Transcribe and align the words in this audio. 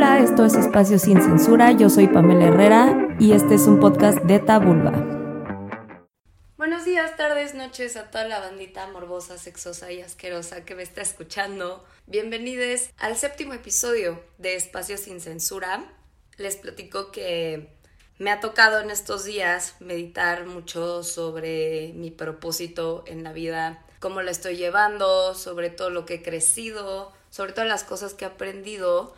Hola, 0.00 0.20
esto 0.20 0.44
es 0.44 0.54
Espacio 0.54 0.96
Sin 0.96 1.20
Censura, 1.20 1.72
yo 1.72 1.90
soy 1.90 2.06
Pamela 2.06 2.44
Herrera 2.44 3.08
y 3.18 3.32
este 3.32 3.56
es 3.56 3.62
un 3.62 3.80
podcast 3.80 4.18
de 4.18 4.38
Tabulba. 4.38 4.92
Buenos 6.56 6.84
días, 6.84 7.16
tardes, 7.16 7.56
noches 7.56 7.96
a 7.96 8.08
toda 8.08 8.22
la 8.22 8.38
bandita 8.38 8.86
morbosa, 8.92 9.38
sexosa 9.38 9.90
y 9.90 10.00
asquerosa 10.00 10.64
que 10.64 10.76
me 10.76 10.84
está 10.84 11.02
escuchando. 11.02 11.84
Bienvenidos 12.06 12.90
al 12.98 13.16
séptimo 13.16 13.54
episodio 13.54 14.22
de 14.38 14.54
Espacio 14.54 14.96
Sin 14.98 15.20
Censura. 15.20 15.92
Les 16.36 16.54
platico 16.54 17.10
que 17.10 17.76
me 18.18 18.30
ha 18.30 18.38
tocado 18.38 18.78
en 18.78 18.92
estos 18.92 19.24
días 19.24 19.74
meditar 19.80 20.46
mucho 20.46 21.02
sobre 21.02 21.92
mi 21.96 22.12
propósito 22.12 23.02
en 23.08 23.24
la 23.24 23.32
vida, 23.32 23.84
cómo 23.98 24.22
la 24.22 24.30
estoy 24.30 24.58
llevando, 24.58 25.34
sobre 25.34 25.70
todo 25.70 25.90
lo 25.90 26.06
que 26.06 26.14
he 26.14 26.22
crecido, 26.22 27.12
sobre 27.30 27.52
todas 27.52 27.68
las 27.68 27.82
cosas 27.82 28.14
que 28.14 28.26
he 28.26 28.28
aprendido 28.28 29.16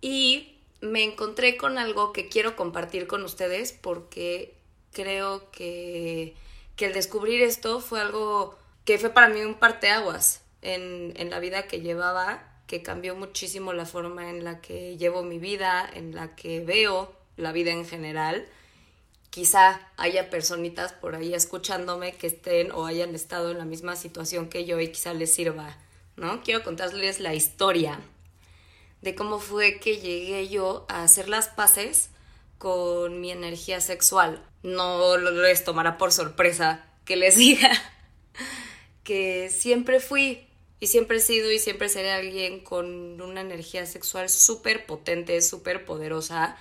y 0.00 0.56
me 0.80 1.04
encontré 1.04 1.56
con 1.56 1.78
algo 1.78 2.12
que 2.12 2.28
quiero 2.28 2.56
compartir 2.56 3.06
con 3.06 3.22
ustedes 3.24 3.72
porque 3.72 4.54
creo 4.92 5.50
que, 5.50 6.34
que 6.76 6.86
el 6.86 6.94
descubrir 6.94 7.42
esto 7.42 7.80
fue 7.80 8.00
algo 8.00 8.58
que 8.84 8.98
fue 8.98 9.10
para 9.10 9.28
mí 9.28 9.40
un 9.42 9.54
parteaguas 9.54 10.42
en, 10.62 11.12
en 11.16 11.30
la 11.30 11.38
vida 11.38 11.66
que 11.66 11.80
llevaba, 11.80 12.42
que 12.66 12.82
cambió 12.82 13.14
muchísimo 13.14 13.72
la 13.72 13.86
forma 13.86 14.30
en 14.30 14.44
la 14.44 14.60
que 14.60 14.96
llevo 14.96 15.22
mi 15.22 15.38
vida, 15.38 15.88
en 15.92 16.14
la 16.14 16.34
que 16.34 16.60
veo 16.60 17.12
la 17.36 17.52
vida 17.52 17.72
en 17.72 17.86
general. 17.86 18.46
Quizá 19.28 19.80
haya 19.96 20.30
personitas 20.30 20.92
por 20.92 21.14
ahí 21.14 21.34
escuchándome 21.34 22.14
que 22.14 22.26
estén 22.26 22.72
o 22.72 22.86
hayan 22.86 23.14
estado 23.14 23.50
en 23.50 23.58
la 23.58 23.64
misma 23.64 23.96
situación 23.96 24.48
que 24.48 24.64
yo 24.64 24.80
y 24.80 24.90
quizá 24.90 25.14
les 25.14 25.32
sirva, 25.32 25.76
¿no? 26.16 26.42
Quiero 26.42 26.64
contarles 26.64 27.20
la 27.20 27.34
historia 27.34 28.00
de 29.02 29.14
cómo 29.14 29.38
fue 29.38 29.78
que 29.78 29.98
llegué 29.98 30.48
yo 30.48 30.86
a 30.88 31.02
hacer 31.02 31.28
las 31.28 31.48
paces 31.48 32.10
con 32.58 33.20
mi 33.20 33.30
energía 33.30 33.80
sexual. 33.80 34.44
No 34.62 35.16
les 35.16 35.64
tomará 35.64 35.96
por 35.96 36.12
sorpresa 36.12 36.86
que 37.04 37.16
les 37.16 37.36
diga 37.36 37.70
que 39.02 39.48
siempre 39.50 40.00
fui 40.00 40.46
y 40.78 40.86
siempre 40.86 41.18
he 41.18 41.20
sido 41.20 41.50
y 41.50 41.58
siempre 41.58 41.88
seré 41.88 42.10
alguien 42.10 42.60
con 42.60 43.20
una 43.20 43.40
energía 43.40 43.84
sexual 43.86 44.30
súper 44.30 44.86
potente, 44.86 45.40
súper 45.42 45.84
poderosa, 45.84 46.56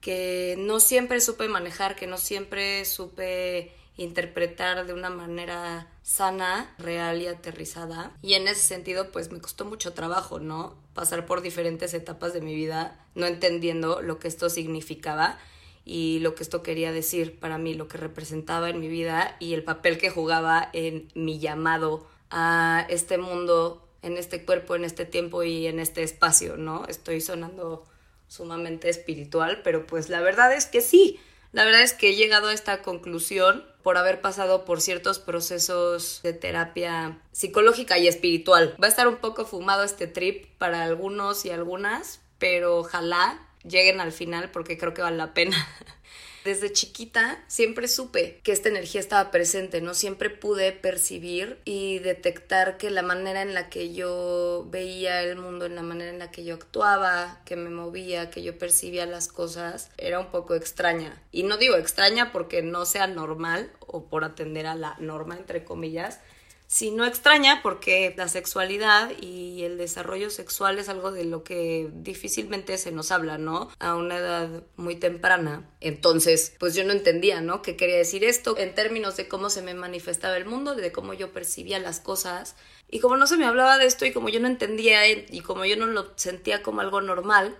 que 0.00 0.56
no 0.58 0.80
siempre 0.80 1.20
supe 1.20 1.48
manejar, 1.48 1.94
que 1.94 2.06
no 2.06 2.18
siempre 2.18 2.84
supe 2.84 3.72
interpretar 3.98 4.86
de 4.86 4.94
una 4.94 5.10
manera 5.10 5.88
sana, 6.02 6.74
real 6.78 7.20
y 7.20 7.26
aterrizada. 7.26 8.12
Y 8.22 8.34
en 8.34 8.48
ese 8.48 8.62
sentido, 8.62 9.10
pues 9.10 9.30
me 9.30 9.40
costó 9.40 9.66
mucho 9.66 9.92
trabajo, 9.92 10.38
¿no? 10.38 10.76
Pasar 10.94 11.26
por 11.26 11.42
diferentes 11.42 11.92
etapas 11.92 12.32
de 12.32 12.40
mi 12.40 12.54
vida, 12.54 12.98
no 13.14 13.26
entendiendo 13.26 14.00
lo 14.00 14.18
que 14.18 14.28
esto 14.28 14.48
significaba 14.48 15.38
y 15.84 16.20
lo 16.20 16.34
que 16.34 16.44
esto 16.44 16.62
quería 16.62 16.92
decir 16.92 17.38
para 17.40 17.58
mí, 17.58 17.74
lo 17.74 17.88
que 17.88 17.98
representaba 17.98 18.70
en 18.70 18.78
mi 18.78 18.88
vida 18.88 19.36
y 19.40 19.54
el 19.54 19.64
papel 19.64 19.98
que 19.98 20.10
jugaba 20.10 20.70
en 20.72 21.08
mi 21.14 21.40
llamado 21.40 22.06
a 22.30 22.86
este 22.88 23.18
mundo, 23.18 23.84
en 24.02 24.16
este 24.16 24.44
cuerpo, 24.44 24.76
en 24.76 24.84
este 24.84 25.06
tiempo 25.06 25.42
y 25.42 25.66
en 25.66 25.80
este 25.80 26.04
espacio, 26.04 26.56
¿no? 26.56 26.84
Estoy 26.86 27.20
sonando 27.20 27.84
sumamente 28.28 28.88
espiritual, 28.90 29.62
pero 29.64 29.86
pues 29.86 30.08
la 30.08 30.20
verdad 30.20 30.52
es 30.52 30.66
que 30.66 30.82
sí, 30.82 31.18
la 31.52 31.64
verdad 31.64 31.82
es 31.82 31.92
que 31.92 32.10
he 32.10 32.14
llegado 32.14 32.48
a 32.48 32.52
esta 32.52 32.82
conclusión 32.82 33.64
por 33.82 33.96
haber 33.96 34.20
pasado 34.20 34.64
por 34.64 34.80
ciertos 34.80 35.18
procesos 35.18 36.20
de 36.22 36.34
terapia 36.34 37.20
psicológica 37.32 37.98
y 37.98 38.06
espiritual. 38.06 38.76
Va 38.82 38.86
a 38.86 38.90
estar 38.90 39.08
un 39.08 39.16
poco 39.16 39.46
fumado 39.46 39.82
este 39.82 40.06
trip 40.06 40.46
para 40.58 40.84
algunos 40.84 41.44
y 41.46 41.50
algunas, 41.50 42.20
pero 42.38 42.78
ojalá 42.78 43.40
lleguen 43.64 44.00
al 44.00 44.12
final 44.12 44.50
porque 44.50 44.76
creo 44.76 44.94
que 44.94 45.02
vale 45.02 45.16
la 45.16 45.34
pena. 45.34 45.56
Desde 46.44 46.72
chiquita 46.72 47.44
siempre 47.46 47.88
supe 47.88 48.40
que 48.42 48.52
esta 48.52 48.68
energía 48.68 49.00
estaba 49.00 49.30
presente, 49.30 49.80
¿no? 49.80 49.92
Siempre 49.94 50.30
pude 50.30 50.72
percibir 50.72 51.58
y 51.64 51.98
detectar 51.98 52.78
que 52.78 52.90
la 52.90 53.02
manera 53.02 53.42
en 53.42 53.54
la 53.54 53.68
que 53.68 53.92
yo 53.92 54.66
veía 54.70 55.22
el 55.22 55.36
mundo, 55.36 55.66
en 55.66 55.74
la 55.74 55.82
manera 55.82 56.10
en 56.10 56.18
la 56.18 56.30
que 56.30 56.44
yo 56.44 56.54
actuaba, 56.54 57.40
que 57.44 57.56
me 57.56 57.70
movía, 57.70 58.30
que 58.30 58.42
yo 58.42 58.56
percibía 58.56 59.04
las 59.04 59.28
cosas, 59.28 59.90
era 59.98 60.20
un 60.20 60.30
poco 60.30 60.54
extraña. 60.54 61.20
Y 61.32 61.42
no 61.42 61.56
digo 61.56 61.76
extraña 61.76 62.32
porque 62.32 62.62
no 62.62 62.86
sea 62.86 63.06
normal 63.06 63.70
o 63.80 64.04
por 64.04 64.24
atender 64.24 64.66
a 64.66 64.74
la 64.74 64.96
norma, 65.00 65.36
entre 65.36 65.64
comillas, 65.64 66.20
si 66.68 66.90
no 66.90 67.06
extraña 67.06 67.62
porque 67.62 68.12
la 68.18 68.28
sexualidad 68.28 69.10
y 69.22 69.64
el 69.64 69.78
desarrollo 69.78 70.28
sexual 70.28 70.78
es 70.78 70.90
algo 70.90 71.10
de 71.10 71.24
lo 71.24 71.42
que 71.42 71.88
difícilmente 71.94 72.76
se 72.76 72.92
nos 72.92 73.10
habla, 73.10 73.38
¿no? 73.38 73.70
A 73.78 73.94
una 73.94 74.18
edad 74.18 74.64
muy 74.76 74.94
temprana. 74.94 75.66
Entonces, 75.80 76.54
pues 76.60 76.74
yo 76.74 76.84
no 76.84 76.92
entendía, 76.92 77.40
¿no? 77.40 77.62
¿Qué 77.62 77.74
quería 77.74 77.96
decir 77.96 78.22
esto 78.22 78.58
en 78.58 78.74
términos 78.74 79.16
de 79.16 79.28
cómo 79.28 79.48
se 79.48 79.62
me 79.62 79.72
manifestaba 79.72 80.36
el 80.36 80.44
mundo, 80.44 80.74
de 80.74 80.92
cómo 80.92 81.14
yo 81.14 81.32
percibía 81.32 81.78
las 81.78 82.00
cosas. 82.00 82.54
Y 82.90 83.00
como 83.00 83.16
no 83.16 83.26
se 83.26 83.38
me 83.38 83.46
hablaba 83.46 83.78
de 83.78 83.86
esto 83.86 84.04
y 84.04 84.12
como 84.12 84.28
yo 84.28 84.38
no 84.38 84.46
entendía 84.46 85.08
y 85.08 85.40
como 85.40 85.64
yo 85.64 85.76
no 85.78 85.86
lo 85.86 86.12
sentía 86.16 86.62
como 86.62 86.82
algo 86.82 87.00
normal, 87.00 87.56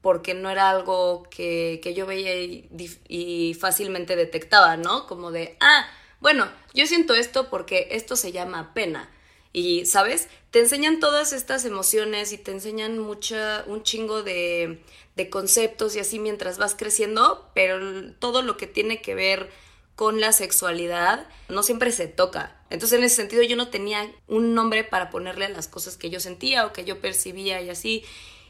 porque 0.00 0.32
no 0.32 0.48
era 0.48 0.70
algo 0.70 1.24
que, 1.30 1.80
que 1.82 1.92
yo 1.92 2.06
veía 2.06 2.34
y, 2.34 2.70
y 3.08 3.54
fácilmente 3.54 4.16
detectaba, 4.16 4.78
¿no? 4.78 5.06
Como 5.06 5.32
de, 5.32 5.58
ah, 5.60 5.86
bueno, 6.20 6.48
yo 6.74 6.86
siento 6.86 7.14
esto 7.14 7.48
porque 7.50 7.88
esto 7.92 8.16
se 8.16 8.32
llama 8.32 8.74
pena. 8.74 9.10
Y, 9.52 9.86
¿sabes? 9.86 10.28
Te 10.50 10.60
enseñan 10.60 11.00
todas 11.00 11.32
estas 11.32 11.64
emociones 11.64 12.32
y 12.32 12.38
te 12.38 12.50
enseñan 12.50 12.98
mucha, 12.98 13.64
un 13.66 13.82
chingo 13.82 14.22
de, 14.22 14.82
de 15.16 15.30
conceptos 15.30 15.96
y 15.96 16.00
así 16.00 16.18
mientras 16.18 16.58
vas 16.58 16.74
creciendo, 16.74 17.50
pero 17.54 17.80
todo 18.18 18.42
lo 18.42 18.56
que 18.56 18.66
tiene 18.66 19.00
que 19.02 19.14
ver 19.14 19.50
con 19.96 20.20
la 20.20 20.32
sexualidad 20.32 21.26
no 21.48 21.62
siempre 21.62 21.90
se 21.90 22.06
toca. 22.06 22.56
Entonces 22.70 22.98
en 22.98 23.04
ese 23.04 23.16
sentido 23.16 23.42
yo 23.42 23.56
no 23.56 23.68
tenía 23.68 24.08
un 24.28 24.54
nombre 24.54 24.84
para 24.84 25.10
ponerle 25.10 25.46
a 25.46 25.48
las 25.48 25.66
cosas 25.66 25.96
que 25.96 26.08
yo 26.08 26.20
sentía 26.20 26.66
o 26.66 26.72
que 26.72 26.84
yo 26.84 27.00
percibía 27.00 27.60
y 27.60 27.70
así. 27.70 28.04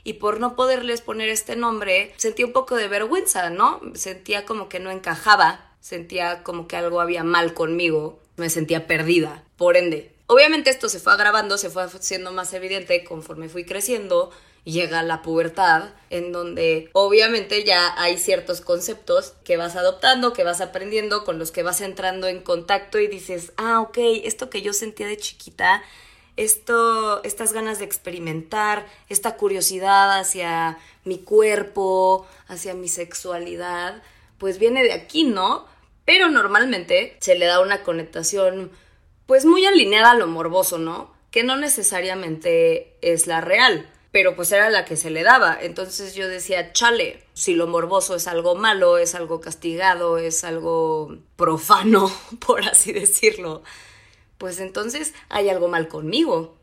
Y 0.04 0.14
por 0.14 0.40
no 0.40 0.56
poderles 0.56 1.00
poner 1.00 1.30
este 1.30 1.56
nombre, 1.56 2.12
sentía 2.18 2.44
un 2.44 2.52
poco 2.52 2.76
de 2.76 2.88
vergüenza, 2.88 3.50
¿no? 3.50 3.80
Sentía 3.94 4.44
como 4.44 4.68
que 4.68 4.78
no 4.78 4.90
encajaba 4.90 5.67
sentía 5.80 6.42
como 6.42 6.68
que 6.68 6.76
algo 6.76 7.00
había 7.00 7.24
mal 7.24 7.54
conmigo, 7.54 8.18
me 8.36 8.50
sentía 8.50 8.86
perdida. 8.86 9.44
Por 9.56 9.76
ende, 9.76 10.12
obviamente 10.26 10.70
esto 10.70 10.88
se 10.88 11.00
fue 11.00 11.12
agravando, 11.12 11.58
se 11.58 11.70
fue 11.70 11.84
haciendo 11.84 12.32
más 12.32 12.52
evidente 12.52 13.04
conforme 13.04 13.48
fui 13.48 13.64
creciendo. 13.64 14.30
Llega 14.64 15.02
la 15.02 15.22
pubertad, 15.22 15.90
en 16.10 16.30
donde 16.30 16.90
obviamente 16.92 17.64
ya 17.64 17.94
hay 17.96 18.18
ciertos 18.18 18.60
conceptos 18.60 19.32
que 19.44 19.56
vas 19.56 19.76
adoptando, 19.76 20.34
que 20.34 20.44
vas 20.44 20.60
aprendiendo, 20.60 21.24
con 21.24 21.38
los 21.38 21.52
que 21.52 21.62
vas 21.62 21.80
entrando 21.80 22.26
en 22.26 22.42
contacto 22.42 22.98
y 22.98 23.06
dices, 23.06 23.52
ah, 23.56 23.80
ok, 23.80 23.98
esto 24.24 24.50
que 24.50 24.60
yo 24.60 24.74
sentía 24.74 25.06
de 25.06 25.16
chiquita 25.16 25.82
esto, 26.38 27.22
estas 27.24 27.52
ganas 27.52 27.80
de 27.80 27.84
experimentar, 27.84 28.86
esta 29.08 29.36
curiosidad 29.36 30.20
hacia 30.20 30.78
mi 31.04 31.18
cuerpo, 31.18 32.26
hacia 32.46 32.74
mi 32.74 32.88
sexualidad, 32.88 34.02
pues 34.38 34.58
viene 34.58 34.82
de 34.82 34.92
aquí, 34.92 35.24
¿no? 35.24 35.66
Pero 36.04 36.28
normalmente 36.28 37.16
se 37.20 37.34
le 37.34 37.46
da 37.46 37.60
una 37.60 37.82
connotación 37.82 38.70
pues 39.26 39.44
muy 39.44 39.66
alineada 39.66 40.12
a 40.12 40.14
lo 40.14 40.26
morboso, 40.26 40.78
¿no? 40.78 41.12
Que 41.30 41.42
no 41.42 41.56
necesariamente 41.56 42.96
es 43.02 43.26
la 43.26 43.40
real, 43.40 43.90
pero 44.10 44.34
pues 44.34 44.50
era 44.52 44.70
la 44.70 44.84
que 44.84 44.96
se 44.96 45.10
le 45.10 45.22
daba. 45.22 45.58
Entonces 45.60 46.14
yo 46.14 46.26
decía, 46.26 46.72
chale, 46.72 47.22
si 47.34 47.54
lo 47.54 47.66
morboso 47.66 48.14
es 48.14 48.26
algo 48.26 48.54
malo, 48.54 48.96
es 48.96 49.14
algo 49.14 49.40
castigado, 49.40 50.18
es 50.18 50.44
algo 50.44 51.18
profano, 51.36 52.10
por 52.46 52.62
así 52.64 52.92
decirlo, 52.92 53.62
pues 54.38 54.60
entonces 54.60 55.14
hay 55.28 55.50
algo 55.50 55.68
mal 55.68 55.88
conmigo 55.88 56.57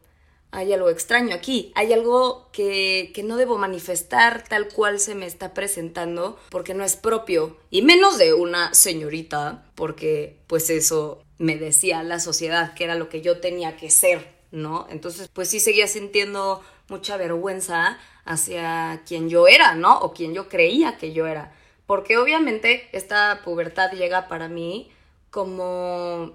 hay 0.55 0.73
algo 0.73 0.89
extraño 0.89 1.35
aquí, 1.35 1.71
hay 1.75 1.91
algo 1.93 2.49
que, 2.51 3.12
que, 3.13 3.24
no 3.24 3.38
debo 3.38 3.57
manifestar 3.57 4.44
tal 4.47 4.69
cual 4.69 5.00
se 5.00 5.13
me 5.13 5.25
está 5.25 5.53
presentando 5.53 6.39
porque 6.50 6.74
no 6.74 6.83
es 6.83 6.95
propio, 6.95 7.57
y 7.69 7.81
menos 7.81 8.18
de 8.18 8.33
una 8.33 8.74
señorita, 8.74 9.65
porque 9.75 10.38
pues 10.47 10.69
eso 10.69 11.21
me 11.38 11.57
decía 11.57 12.03
la 12.03 12.19
sociedad 12.19 12.74
que 12.74 12.85
era 12.85 12.95
lo 12.95 13.09
que 13.09 13.21
yo 13.21 13.39
tenía 13.39 13.75
que 13.75 13.89
ser, 13.89 14.33
¿no? 14.51 14.88
Entonces 14.89 15.30
pues 15.33 15.50
sí 15.50 15.59
seguía 15.59 15.88
sintiendo 15.88 16.62
mucha 16.88 17.18
vergüenza 17.18 18.00
hacia 18.24 19.03
quien 19.06 19.30
yo 19.30 19.47
era, 19.47 19.75
¿no? 19.75 20.00
O 20.00 20.13
quien 20.13 20.33
yo 20.33 20.50
creía 20.50 20.97
que 20.97 21.13
yo 21.13 21.27
era. 21.27 21.53
Porque 21.85 22.18
obviamente 22.18 22.89
esta 22.94 23.41
pubertad 23.44 23.91
llega 23.91 24.27
para 24.27 24.47
mí 24.47 24.89
como 25.30 26.33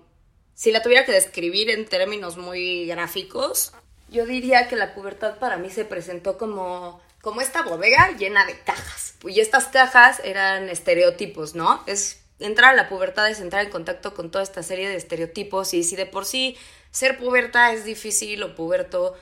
si 0.55 0.71
la 0.71 0.83
tuviera 0.83 1.07
que 1.07 1.13
describir 1.13 1.71
en 1.71 1.87
términos 1.87 2.37
muy 2.37 2.87
gráficos, 2.87 3.73
yo 4.11 4.27
diría 4.27 4.69
que 4.69 4.77
la 4.77 4.95
pubertad 4.95 5.39
para 5.39 5.57
mí 5.57 5.71
se 5.71 5.85
presentó 5.85 6.37
como, 6.37 7.01
como 7.23 7.41
esta 7.41 7.63
bodega 7.63 8.17
llena 8.19 8.45
de 8.45 8.59
cajas. 8.61 9.15
Y 9.25 9.41
estas 9.41 9.67
cajas 9.69 10.21
eran 10.25 10.69
estereotipos, 10.69 11.55
¿no? 11.55 11.83
Es 11.87 12.21
entrar 12.41 12.71
a 12.71 12.77
la 12.77 12.89
pubertad 12.89 13.31
es 13.31 13.41
entrar 13.41 13.65
en 13.65 13.71
contacto 13.71 14.15
con 14.15 14.31
toda 14.31 14.43
esta 14.43 14.63
serie 14.63 14.89
de 14.89 14.97
estereotipos 14.97 15.75
y 15.75 15.85
si 15.85 15.95
de 15.95 16.07
por 16.07 16.25
sí 16.25 16.57
ser 16.91 17.19
puberta 17.19 17.73
es 17.73 17.85
difícil 17.85 18.43
o 18.43 18.55
puberto, 18.55 19.15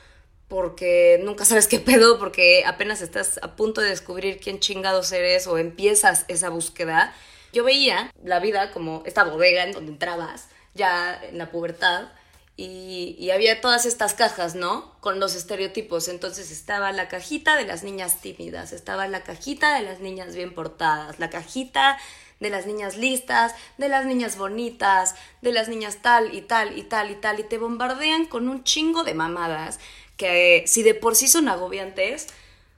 porque 0.47 1.21
nunca 1.23 1.45
sabes 1.45 1.67
qué 1.67 1.79
pedo, 1.79 2.19
porque 2.19 2.65
apenas 2.65 3.03
estás 3.03 3.39
a 3.43 3.57
punto 3.57 3.81
de 3.81 3.91
descubrir 3.91 4.41
quién 4.41 4.61
chingados 4.61 5.13
eres 5.13 5.47
o 5.47 5.59
empiezas 5.59 6.25
esa 6.29 6.49
búsqueda. 6.49 7.13
Yo 7.53 7.65
veía 7.65 8.11
la 8.23 8.41
vida 8.41 8.71
como 8.73 9.03
esta 9.05 9.25
bodega 9.25 9.65
en 9.65 9.73
donde 9.73 9.93
entrabas 9.93 10.49
ya 10.75 11.21
en 11.23 11.39
la 11.39 11.51
pubertad 11.51 12.09
y, 12.61 13.31
había 13.31 13.61
todas 13.61 13.87
estas 13.87 14.15
cajas, 14.15 14.57
¿no? 14.57 14.93
Con 15.01 15.21
los 15.21 15.37
estereotipos. 15.37 16.09
Entonces 16.09 16.51
estaba 16.51 16.91
la 16.91 17.09
cajita 17.09 17.57
de 17.57 17.65
las 17.65 17.85
niñas 17.85 18.21
tímidas, 18.21 18.73
estaba 18.73 19.07
la 19.07 19.23
cajita 19.23 19.77
de 19.77 19.83
las 19.83 20.01
niñas 20.01 20.35
bien 20.35 20.53
portadas, 20.53 21.21
la 21.21 21.31
cajita 21.31 21.99
de 22.41 22.51
las 22.51 22.67
niñas 22.67 22.97
listas, 22.97 23.55
de 23.79 23.89
las 23.89 24.07
niñas 24.07 24.37
bonitas, 24.37 25.15
de 25.41 25.53
las 25.53 25.69
niñas 25.69 25.99
tal 26.03 26.35
y 26.35 26.41
tal 26.41 26.77
y 26.77 26.83
tal 26.83 27.13
y 27.13 27.15
tal, 27.15 27.39
y 27.39 27.45
te 27.45 27.59
bombardean 27.59 28.27
con 28.27 28.49
un 28.49 28.65
chingo 28.65 29.05
de 29.05 29.15
mamadas 29.15 29.79
que 30.17 30.65
si 30.67 30.83
de 30.83 30.95
por 30.95 31.15
sí 31.15 31.29
son 31.29 31.49
agobiantes, 31.49 32.27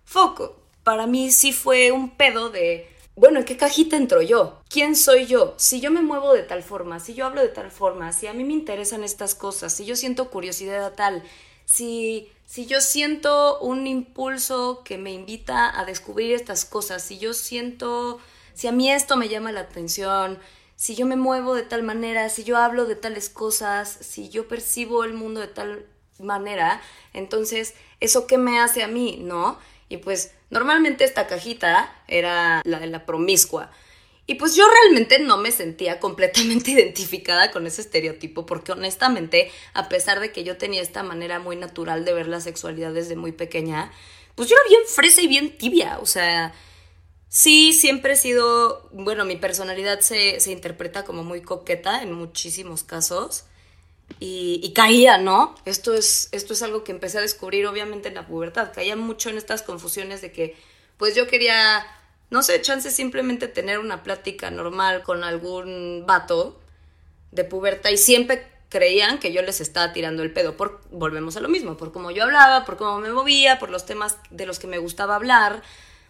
foco, 0.04 0.56
para 0.84 1.06
mí 1.06 1.30
sí 1.30 1.52
fue 1.54 1.90
un 1.90 2.10
pedo 2.10 2.50
de, 2.50 2.89
bueno, 3.20 3.40
¿en 3.40 3.44
qué 3.44 3.58
cajita 3.58 3.98
entro 3.98 4.22
yo? 4.22 4.62
¿Quién 4.70 4.96
soy 4.96 5.26
yo? 5.26 5.52
Si 5.58 5.82
yo 5.82 5.90
me 5.90 6.00
muevo 6.00 6.32
de 6.32 6.42
tal 6.42 6.62
forma, 6.62 7.00
si 7.00 7.12
yo 7.12 7.26
hablo 7.26 7.42
de 7.42 7.50
tal 7.50 7.70
forma, 7.70 8.14
si 8.14 8.26
a 8.26 8.32
mí 8.32 8.44
me 8.44 8.54
interesan 8.54 9.04
estas 9.04 9.34
cosas, 9.34 9.74
si 9.74 9.84
yo 9.84 9.94
siento 9.94 10.30
curiosidad 10.30 10.82
a 10.82 10.94
tal, 10.94 11.22
si, 11.66 12.32
si 12.46 12.64
yo 12.64 12.80
siento 12.80 13.60
un 13.60 13.86
impulso 13.86 14.80
que 14.86 14.96
me 14.96 15.12
invita 15.12 15.78
a 15.78 15.84
descubrir 15.84 16.32
estas 16.32 16.64
cosas, 16.64 17.02
si 17.02 17.18
yo 17.18 17.34
siento, 17.34 18.20
si 18.54 18.68
a 18.68 18.72
mí 18.72 18.90
esto 18.90 19.18
me 19.18 19.28
llama 19.28 19.52
la 19.52 19.60
atención, 19.60 20.38
si 20.76 20.94
yo 20.94 21.04
me 21.04 21.16
muevo 21.16 21.54
de 21.54 21.64
tal 21.64 21.82
manera, 21.82 22.30
si 22.30 22.42
yo 22.42 22.56
hablo 22.56 22.86
de 22.86 22.96
tales 22.96 23.28
cosas, 23.28 23.98
si 24.00 24.30
yo 24.30 24.48
percibo 24.48 25.04
el 25.04 25.12
mundo 25.12 25.40
de 25.40 25.48
tal 25.48 25.84
manera, 26.18 26.80
entonces, 27.12 27.74
¿eso 28.00 28.26
qué 28.26 28.38
me 28.38 28.60
hace 28.60 28.82
a 28.82 28.88
mí? 28.88 29.18
¿No? 29.20 29.58
Y 29.90 29.98
pues 29.98 30.32
normalmente 30.48 31.04
esta 31.04 31.26
cajita 31.26 31.92
era 32.08 32.62
la 32.64 32.78
de 32.78 32.86
la 32.86 33.04
promiscua. 33.04 33.70
Y 34.26 34.36
pues 34.36 34.54
yo 34.54 34.64
realmente 34.70 35.18
no 35.18 35.36
me 35.36 35.50
sentía 35.50 35.98
completamente 35.98 36.70
identificada 36.70 37.50
con 37.50 37.66
ese 37.66 37.82
estereotipo, 37.82 38.46
porque 38.46 38.70
honestamente, 38.70 39.50
a 39.74 39.88
pesar 39.88 40.20
de 40.20 40.30
que 40.30 40.44
yo 40.44 40.56
tenía 40.56 40.80
esta 40.80 41.02
manera 41.02 41.40
muy 41.40 41.56
natural 41.56 42.04
de 42.04 42.14
ver 42.14 42.28
la 42.28 42.40
sexualidad 42.40 42.92
desde 42.92 43.16
muy 43.16 43.32
pequeña, 43.32 43.90
pues 44.36 44.48
yo 44.48 44.54
era 44.54 44.68
bien 44.68 44.82
fresa 44.86 45.20
y 45.22 45.26
bien 45.26 45.58
tibia, 45.58 45.98
o 45.98 46.06
sea, 46.06 46.54
sí, 47.28 47.72
siempre 47.72 48.12
he 48.12 48.16
sido, 48.16 48.88
bueno, 48.92 49.24
mi 49.24 49.34
personalidad 49.34 49.98
se, 49.98 50.38
se 50.38 50.52
interpreta 50.52 51.04
como 51.04 51.24
muy 51.24 51.42
coqueta 51.42 52.00
en 52.02 52.12
muchísimos 52.12 52.84
casos, 52.84 53.46
y, 54.18 54.72
caía, 54.74 55.18
¿no? 55.18 55.54
Esto 55.64 55.94
es, 55.94 56.28
esto 56.32 56.52
es 56.52 56.62
algo 56.62 56.84
que 56.84 56.92
empecé 56.92 57.18
a 57.18 57.22
descubrir 57.22 57.66
obviamente 57.66 58.08
en 58.08 58.14
la 58.14 58.26
pubertad. 58.26 58.72
Caía 58.74 58.96
mucho 58.96 59.30
en 59.30 59.38
estas 59.38 59.62
confusiones 59.62 60.20
de 60.20 60.32
que, 60.32 60.56
pues 60.96 61.14
yo 61.14 61.26
quería, 61.26 61.86
no 62.30 62.42
sé, 62.42 62.60
chance 62.60 62.90
simplemente 62.90 63.48
tener 63.48 63.78
una 63.78 64.02
plática 64.02 64.50
normal 64.50 65.02
con 65.02 65.24
algún 65.24 66.04
vato 66.06 66.60
de 67.30 67.44
pubertad 67.44 67.90
y 67.90 67.96
siempre 67.96 68.46
creían 68.68 69.18
que 69.18 69.32
yo 69.32 69.42
les 69.42 69.60
estaba 69.60 69.92
tirando 69.92 70.22
el 70.22 70.32
pedo. 70.32 70.56
Por, 70.56 70.80
volvemos 70.90 71.36
a 71.36 71.40
lo 71.40 71.48
mismo, 71.48 71.76
por 71.76 71.92
cómo 71.92 72.10
yo 72.10 72.24
hablaba, 72.24 72.64
por 72.64 72.76
cómo 72.76 73.00
me 73.00 73.10
movía, 73.10 73.58
por 73.58 73.70
los 73.70 73.86
temas 73.86 74.16
de 74.30 74.46
los 74.46 74.58
que 74.58 74.66
me 74.66 74.78
gustaba 74.78 75.16
hablar 75.16 75.62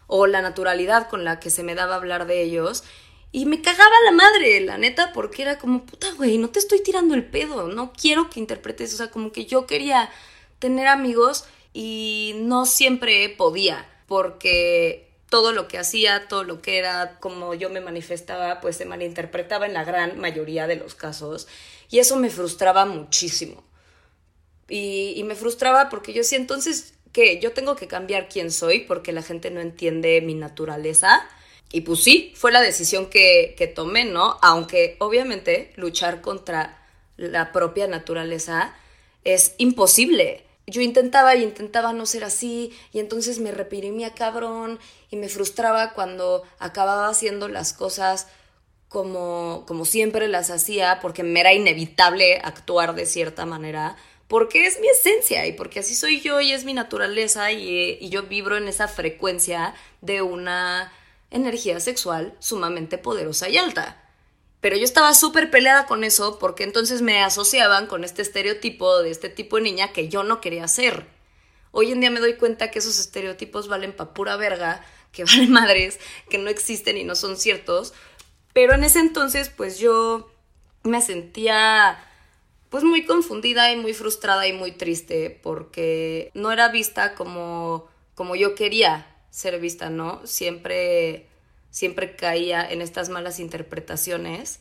o 0.06 0.26
la 0.26 0.43
naturalidad 0.43 1.08
con 1.08 1.25
la 1.25 1.41
que 1.41 1.50
se 1.50 1.62
me 1.62 1.75
daba 1.75 1.94
hablar 1.94 2.26
de 2.26 2.43
ellos. 2.43 2.85
Y 3.32 3.47
me 3.47 3.62
cagaba 3.62 3.94
la 4.05 4.12
madre, 4.12 4.61
la 4.61 4.77
neta, 4.77 5.12
porque 5.12 5.43
era 5.43 5.59
como, 5.59 5.87
puta, 5.87 6.12
güey, 6.15 6.38
no 6.38 6.50
te 6.50 6.59
estoy 6.59 6.82
tirando 6.82 7.15
el 7.15 7.25
pedo, 7.25 7.69
no 7.69 7.93
quiero 7.93 8.29
que 8.29 8.41
interpretes, 8.41 8.93
o 8.94 8.97
sea, 8.97 9.11
como 9.11 9.31
que 9.31 9.47
yo 9.47 9.67
quería 9.67 10.11
tener 10.59 10.88
amigos 10.88 11.44
y 11.73 12.35
no 12.38 12.67
siempre 12.67 13.29
podía, 13.29 13.88
porque 14.06 15.09
todo 15.29 15.53
lo 15.53 15.69
que 15.69 15.79
hacía, 15.79 16.27
todo 16.27 16.43
lo 16.43 16.61
que 16.61 16.79
era, 16.79 17.21
como 17.21 17.55
yo 17.55 17.71
me 17.71 17.81
manifestaba, 17.81 18.61
pues 18.61 18.77
se 18.77 18.85
malinterpretaba 18.85 19.67
en 19.67 19.75
la 19.75 19.85
gran 19.85 20.19
mayoría 20.19 20.67
de 20.67 20.75
los 20.75 20.97
casos, 20.97 21.47
y 21.88 22.00
eso 22.00 22.17
me 22.17 22.31
frustraba 22.31 22.85
muchísimo. 22.85 23.62
Y, 24.69 25.15
y 25.17 25.23
me 25.25 25.37
frustraba 25.37 25.88
porque 25.88 26.12
yo 26.12 26.19
decía, 26.23 26.38
entonces, 26.38 26.94
que 27.12 27.41
yo 27.41 27.53
tengo 27.53 27.76
que 27.76 27.88
cambiar 27.88 28.29
quién 28.29 28.50
soy 28.50 28.81
porque 28.81 29.12
la 29.12 29.23
gente 29.23 29.50
no 29.50 29.61
entiende 29.61 30.21
mi 30.21 30.35
naturaleza 30.35 31.29
y 31.72 31.82
pues 31.82 32.02
sí, 32.02 32.32
fue 32.34 32.50
la 32.50 32.61
decisión 32.61 33.06
que, 33.06 33.55
que 33.56 33.67
tomé, 33.69 34.05
¿no? 34.05 34.38
Aunque 34.43 34.96
obviamente 34.99 35.72
luchar 35.76 36.20
contra 36.20 36.82
la 37.17 37.52
propia 37.52 37.87
naturaleza 37.87 38.75
es 39.25 39.55
imposible. 39.58 40.44
Yo 40.67 40.81
intentaba 40.81 41.37
y 41.37 41.43
intentaba 41.43 41.93
no 41.93 42.06
ser 42.06 42.25
así 42.25 42.72
y 42.93 42.99
entonces 42.99 43.38
me 43.38 43.52
reprimía 43.52 44.14
cabrón 44.14 44.78
y 45.11 45.17
me 45.17 45.28
frustraba 45.28 45.93
cuando 45.93 46.43
acababa 46.58 47.08
haciendo 47.08 47.49
las 47.49 47.73
cosas 47.73 48.26
como, 48.88 49.64
como 49.66 49.84
siempre 49.84 50.28
las 50.28 50.50
hacía 50.50 50.99
porque 51.00 51.23
me 51.23 51.40
era 51.40 51.52
inevitable 51.52 52.40
actuar 52.43 52.94
de 52.94 53.06
cierta 53.06 53.46
manera 53.46 53.96
porque 54.26 54.66
es 54.66 54.81
mi 54.81 54.88
esencia 54.88 55.46
y 55.46 55.52
porque 55.52 55.81
así 55.81 55.94
soy 55.94 56.20
yo 56.20 56.40
y 56.40 56.52
es 56.52 56.64
mi 56.64 56.75
naturaleza 56.75 57.52
y, 57.52 57.99
y 58.00 58.08
yo 58.08 58.25
vibro 58.25 58.56
en 58.56 58.69
esa 58.69 58.88
frecuencia 58.88 59.75
de 60.00 60.23
una 60.23 60.93
energía 61.31 61.81
sexual 61.81 62.35
sumamente 62.38 62.99
poderosa 62.99 63.49
y 63.49 63.56
alta. 63.56 64.03
Pero 64.61 64.77
yo 64.77 64.85
estaba 64.85 65.15
súper 65.15 65.50
peleada 65.50 65.87
con 65.87 66.05
eso 66.05 66.38
porque 66.38 66.65
entonces 66.65 67.00
me 67.03 67.23
asociaban 67.23 67.87
con 67.87 68.05
este 68.05 68.23
estereotipo 68.23 69.03
de 69.03 69.11
este 69.11 69.29
tipo 69.31 69.56
de 69.56 69.62
niña 69.62 69.93
que 69.93 70.09
yo 70.09 70.23
no 70.23 70.41
quería 70.41 70.69
ser. 70.69 71.06
Hoy 71.73 71.93
en 71.93 72.00
día 72.00 72.11
me 72.11 72.21
doy 72.21 72.35
cuenta 72.35 72.71
que 72.71 72.81
esos 72.81 72.99
estereotipos 72.99 73.69
valen 73.69 73.94
pa' 73.94 74.12
pura 74.12 74.37
verga, 74.37 74.85
que 75.12 75.25
valen 75.27 75.50
madres, 75.50 75.99
que 76.29 76.38
no 76.38 76.50
existen 76.50 76.99
y 76.99 77.05
no 77.05 77.15
son 77.15 77.37
ciertos. 77.37 77.94
Pero 78.53 78.75
en 78.75 78.85
ese 78.85 78.99
entonces, 78.99 79.49
pues 79.49 79.79
yo 79.79 80.31
me 80.83 81.00
sentía 81.00 82.05
pues 82.69 82.85
muy 82.85 83.05
confundida 83.05 83.73
y 83.73 83.76
muy 83.76 83.94
frustrada 83.94 84.47
y 84.47 84.53
muy 84.53 84.73
triste 84.73 85.41
porque 85.43 86.31
no 86.35 86.53
era 86.53 86.69
vista 86.69 87.15
como, 87.15 87.88
como 88.15 88.37
yo 88.37 88.55
quería 88.55 89.10
ser 89.31 89.59
vista, 89.61 89.91
¿no? 89.91 90.27
Siempre, 90.27 91.27
siempre 91.71 92.17
caía 92.17 92.69
en 92.69 92.82
estas 92.82 93.09
malas 93.09 93.41
interpretaciones 93.41 94.61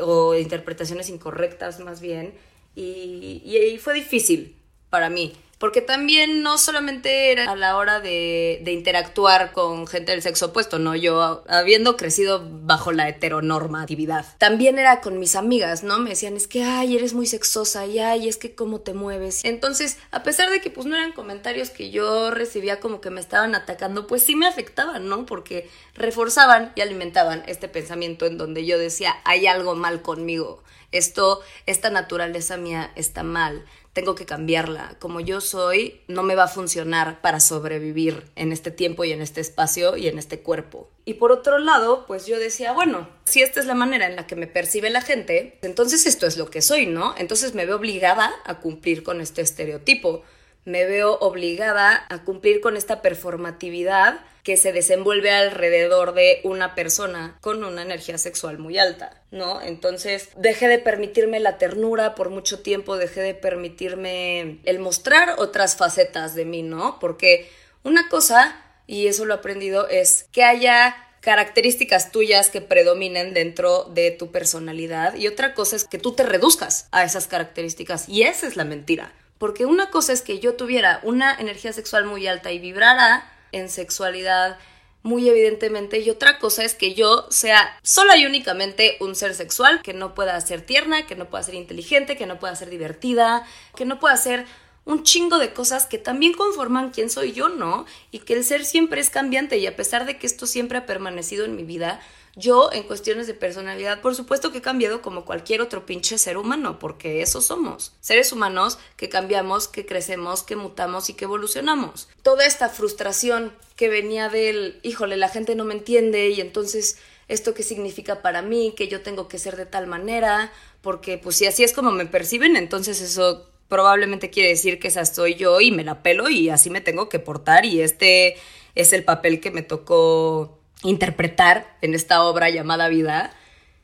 o 0.00 0.34
interpretaciones 0.34 1.08
incorrectas 1.08 1.80
más 1.80 2.00
bien 2.00 2.34
y, 2.74 3.42
y 3.44 3.78
fue 3.78 3.94
difícil 3.94 4.56
para 4.90 5.10
mí 5.10 5.34
porque 5.64 5.80
también 5.80 6.42
no 6.42 6.58
solamente 6.58 7.32
era 7.32 7.50
a 7.50 7.56
la 7.56 7.78
hora 7.78 7.98
de, 7.98 8.62
interactuar 8.66 9.52
con 9.52 9.86
gente 9.86 10.12
del 10.12 10.20
sexo 10.20 10.48
opuesto, 10.48 10.78
¿no? 10.78 10.94
Yo 10.94 11.42
habiendo 11.48 11.96
crecido 11.96 12.46
bajo 12.46 12.92
la 12.92 13.08
heteronormatividad, 13.08 14.26
también 14.36 14.78
era 14.78 15.00
con 15.00 15.18
mis 15.18 15.36
amigas, 15.36 15.82
¿no? 15.82 15.98
Me 16.00 16.10
decían, 16.10 16.36
es 16.36 16.48
que, 16.48 16.64
ay, 16.64 16.98
eres 16.98 17.14
muy 17.14 17.26
sexosa, 17.26 17.86
y 17.86 17.98
ay, 17.98 18.28
es 18.28 18.36
que 18.36 18.54
cómo 18.54 18.82
te 18.82 18.92
mueves. 18.92 19.42
Entonces, 19.42 19.96
a 20.10 20.22
pesar 20.22 20.50
de 20.50 20.60
que 20.60 20.68
pues 20.68 20.86
no 20.86 20.96
eran 20.96 21.12
comentarios 21.12 21.70
que 21.70 21.90
yo 21.90 22.30
recibía 22.30 22.78
como 22.78 23.00
que 23.00 23.08
me 23.08 23.22
estaban 23.22 23.54
atacando, 23.54 24.06
pues 24.06 24.22
sí 24.22 24.36
me 24.36 24.46
afectaban, 24.46 25.08
¿no? 25.08 25.24
Porque 25.24 25.70
reforzaban 25.94 26.72
y 26.74 26.82
alimentaban 26.82 27.42
este 27.46 27.68
pensamiento 27.68 28.26
en 28.26 28.36
donde 28.36 28.66
yo 28.66 28.76
decía, 28.76 29.14
hay 29.24 29.46
algo 29.46 29.74
mal 29.74 30.02
conmigo, 30.02 30.62
esto, 30.92 31.40
esta 31.64 31.88
naturaleza 31.88 32.58
mía 32.58 32.92
está 32.96 33.22
mal 33.22 33.64
tengo 33.94 34.14
que 34.14 34.26
cambiarla. 34.26 34.96
Como 34.98 35.20
yo 35.20 35.40
soy, 35.40 36.02
no 36.08 36.22
me 36.22 36.34
va 36.34 36.44
a 36.44 36.48
funcionar 36.48 37.22
para 37.22 37.40
sobrevivir 37.40 38.24
en 38.36 38.52
este 38.52 38.70
tiempo 38.70 39.04
y 39.04 39.12
en 39.12 39.22
este 39.22 39.40
espacio 39.40 39.96
y 39.96 40.08
en 40.08 40.18
este 40.18 40.40
cuerpo. 40.40 40.90
Y 41.06 41.14
por 41.14 41.32
otro 41.32 41.58
lado, 41.58 42.04
pues 42.06 42.26
yo 42.26 42.38
decía, 42.38 42.72
bueno, 42.72 43.08
si 43.24 43.42
esta 43.42 43.60
es 43.60 43.66
la 43.66 43.74
manera 43.74 44.06
en 44.06 44.16
la 44.16 44.26
que 44.26 44.36
me 44.36 44.48
percibe 44.48 44.90
la 44.90 45.00
gente, 45.00 45.58
entonces 45.62 46.06
esto 46.06 46.26
es 46.26 46.36
lo 46.36 46.50
que 46.50 46.60
soy, 46.60 46.86
¿no? 46.86 47.14
Entonces 47.16 47.54
me 47.54 47.66
veo 47.66 47.76
obligada 47.76 48.32
a 48.44 48.58
cumplir 48.58 49.04
con 49.04 49.20
este 49.20 49.42
estereotipo. 49.42 50.24
Me 50.64 50.86
veo 50.86 51.18
obligada 51.20 52.06
a 52.08 52.24
cumplir 52.24 52.60
con 52.60 52.76
esta 52.76 53.02
performatividad 53.02 54.20
que 54.44 54.56
se 54.58 54.72
desenvuelve 54.72 55.30
alrededor 55.30 56.12
de 56.12 56.40
una 56.44 56.74
persona 56.74 57.38
con 57.40 57.64
una 57.64 57.82
energía 57.82 58.18
sexual 58.18 58.58
muy 58.58 58.78
alta, 58.78 59.22
¿no? 59.30 59.62
Entonces 59.62 60.28
dejé 60.36 60.68
de 60.68 60.78
permitirme 60.78 61.40
la 61.40 61.56
ternura 61.56 62.14
por 62.14 62.28
mucho 62.28 62.60
tiempo, 62.60 62.98
dejé 62.98 63.22
de 63.22 63.34
permitirme 63.34 64.60
el 64.64 64.78
mostrar 64.80 65.36
otras 65.38 65.76
facetas 65.76 66.34
de 66.34 66.44
mí, 66.44 66.62
¿no? 66.62 66.98
Porque 67.00 67.48
una 67.84 68.08
cosa, 68.10 68.62
y 68.86 69.06
eso 69.06 69.24
lo 69.24 69.32
he 69.32 69.38
aprendido, 69.38 69.88
es 69.88 70.26
que 70.30 70.44
haya 70.44 70.94
características 71.20 72.12
tuyas 72.12 72.50
que 72.50 72.60
predominen 72.60 73.32
dentro 73.32 73.84
de 73.84 74.10
tu 74.10 74.30
personalidad 74.30 75.14
y 75.14 75.26
otra 75.26 75.54
cosa 75.54 75.74
es 75.74 75.84
que 75.84 75.98
tú 75.98 76.12
te 76.12 76.22
reduzcas 76.22 76.86
a 76.92 77.02
esas 77.02 77.26
características 77.26 78.10
y 78.10 78.24
esa 78.24 78.46
es 78.46 78.56
la 78.56 78.66
mentira. 78.66 79.10
Porque 79.38 79.66
una 79.66 79.90
cosa 79.90 80.12
es 80.12 80.22
que 80.22 80.38
yo 80.38 80.54
tuviera 80.54 81.00
una 81.02 81.34
energía 81.34 81.72
sexual 81.72 82.04
muy 82.04 82.26
alta 82.26 82.52
y 82.52 82.58
vibrara 82.58 83.30
en 83.52 83.68
sexualidad 83.68 84.58
muy 85.04 85.28
evidentemente 85.28 85.98
y 86.00 86.08
otra 86.08 86.38
cosa 86.38 86.64
es 86.64 86.74
que 86.74 86.94
yo 86.94 87.26
sea 87.28 87.78
sola 87.82 88.16
y 88.16 88.24
únicamente 88.24 88.96
un 89.00 89.14
ser 89.14 89.34
sexual 89.34 89.82
que 89.82 89.92
no 89.92 90.14
pueda 90.14 90.40
ser 90.40 90.62
tierna, 90.62 91.06
que 91.06 91.14
no 91.14 91.28
pueda 91.28 91.44
ser 91.44 91.54
inteligente, 91.54 92.16
que 92.16 92.24
no 92.24 92.40
pueda 92.40 92.56
ser 92.56 92.70
divertida, 92.70 93.46
que 93.76 93.84
no 93.84 94.00
pueda 94.00 94.16
ser 94.16 94.46
un 94.86 95.02
chingo 95.02 95.38
de 95.38 95.52
cosas 95.52 95.84
que 95.84 95.98
también 95.98 96.32
conforman 96.32 96.90
quién 96.90 97.10
soy 97.10 97.32
yo, 97.32 97.50
¿no? 97.50 97.84
Y 98.12 98.20
que 98.20 98.32
el 98.32 98.44
ser 98.44 98.64
siempre 98.64 99.02
es 99.02 99.10
cambiante 99.10 99.58
y 99.58 99.66
a 99.66 99.76
pesar 99.76 100.06
de 100.06 100.18
que 100.18 100.26
esto 100.26 100.46
siempre 100.46 100.78
ha 100.78 100.86
permanecido 100.86 101.44
en 101.44 101.54
mi 101.54 101.64
vida, 101.64 102.00
yo 102.36 102.70
en 102.72 102.82
cuestiones 102.82 103.26
de 103.26 103.34
personalidad, 103.34 104.00
por 104.00 104.14
supuesto 104.14 104.50
que 104.50 104.58
he 104.58 104.62
cambiado 104.62 105.02
como 105.02 105.24
cualquier 105.24 105.60
otro 105.60 105.86
pinche 105.86 106.18
ser 106.18 106.36
humano, 106.36 106.78
porque 106.78 107.22
eso 107.22 107.40
somos, 107.40 107.92
seres 108.00 108.32
humanos 108.32 108.78
que 108.96 109.08
cambiamos, 109.08 109.68
que 109.68 109.86
crecemos, 109.86 110.42
que 110.42 110.56
mutamos 110.56 111.08
y 111.10 111.14
que 111.14 111.24
evolucionamos. 111.24 112.08
Toda 112.22 112.46
esta 112.46 112.68
frustración 112.68 113.52
que 113.76 113.88
venía 113.88 114.28
del, 114.28 114.80
híjole, 114.82 115.16
la 115.16 115.28
gente 115.28 115.54
no 115.54 115.64
me 115.64 115.74
entiende 115.74 116.30
y 116.30 116.40
entonces 116.40 116.98
esto 117.28 117.54
qué 117.54 117.62
significa 117.62 118.20
para 118.20 118.42
mí, 118.42 118.74
que 118.76 118.88
yo 118.88 119.02
tengo 119.02 119.28
que 119.28 119.38
ser 119.38 119.56
de 119.56 119.66
tal 119.66 119.86
manera, 119.86 120.52
porque 120.82 121.18
pues 121.18 121.36
si 121.36 121.46
así 121.46 121.64
es 121.64 121.72
como 121.72 121.90
me 121.90 122.06
perciben, 122.06 122.56
entonces 122.56 123.00
eso 123.00 123.48
probablemente 123.68 124.30
quiere 124.30 124.50
decir 124.50 124.78
que 124.78 124.88
esa 124.88 125.04
soy 125.04 125.34
yo 125.36 125.60
y 125.60 125.70
me 125.70 125.84
la 125.84 126.02
pelo 126.02 126.28
y 126.28 126.50
así 126.50 126.68
me 126.68 126.80
tengo 126.80 127.08
que 127.08 127.18
portar 127.18 127.64
y 127.64 127.80
este 127.80 128.36
es 128.74 128.92
el 128.92 129.04
papel 129.04 129.40
que 129.40 129.50
me 129.50 129.62
tocó 129.62 130.58
interpretar 130.84 131.76
en 131.80 131.94
esta 131.94 132.22
obra 132.22 132.50
llamada 132.50 132.88
vida 132.88 133.32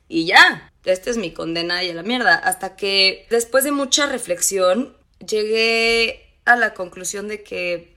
y 0.08 0.26
ya, 0.26 0.70
esta 0.84 1.10
es 1.10 1.16
mi 1.16 1.32
condena 1.32 1.82
y 1.82 1.90
a 1.90 1.94
la 1.94 2.02
mierda, 2.02 2.34
hasta 2.34 2.76
que 2.76 3.26
después 3.30 3.64
de 3.64 3.72
mucha 3.72 4.06
reflexión 4.06 4.96
llegué 5.24 6.34
a 6.44 6.56
la 6.56 6.74
conclusión 6.74 7.28
de 7.28 7.42
que 7.42 7.94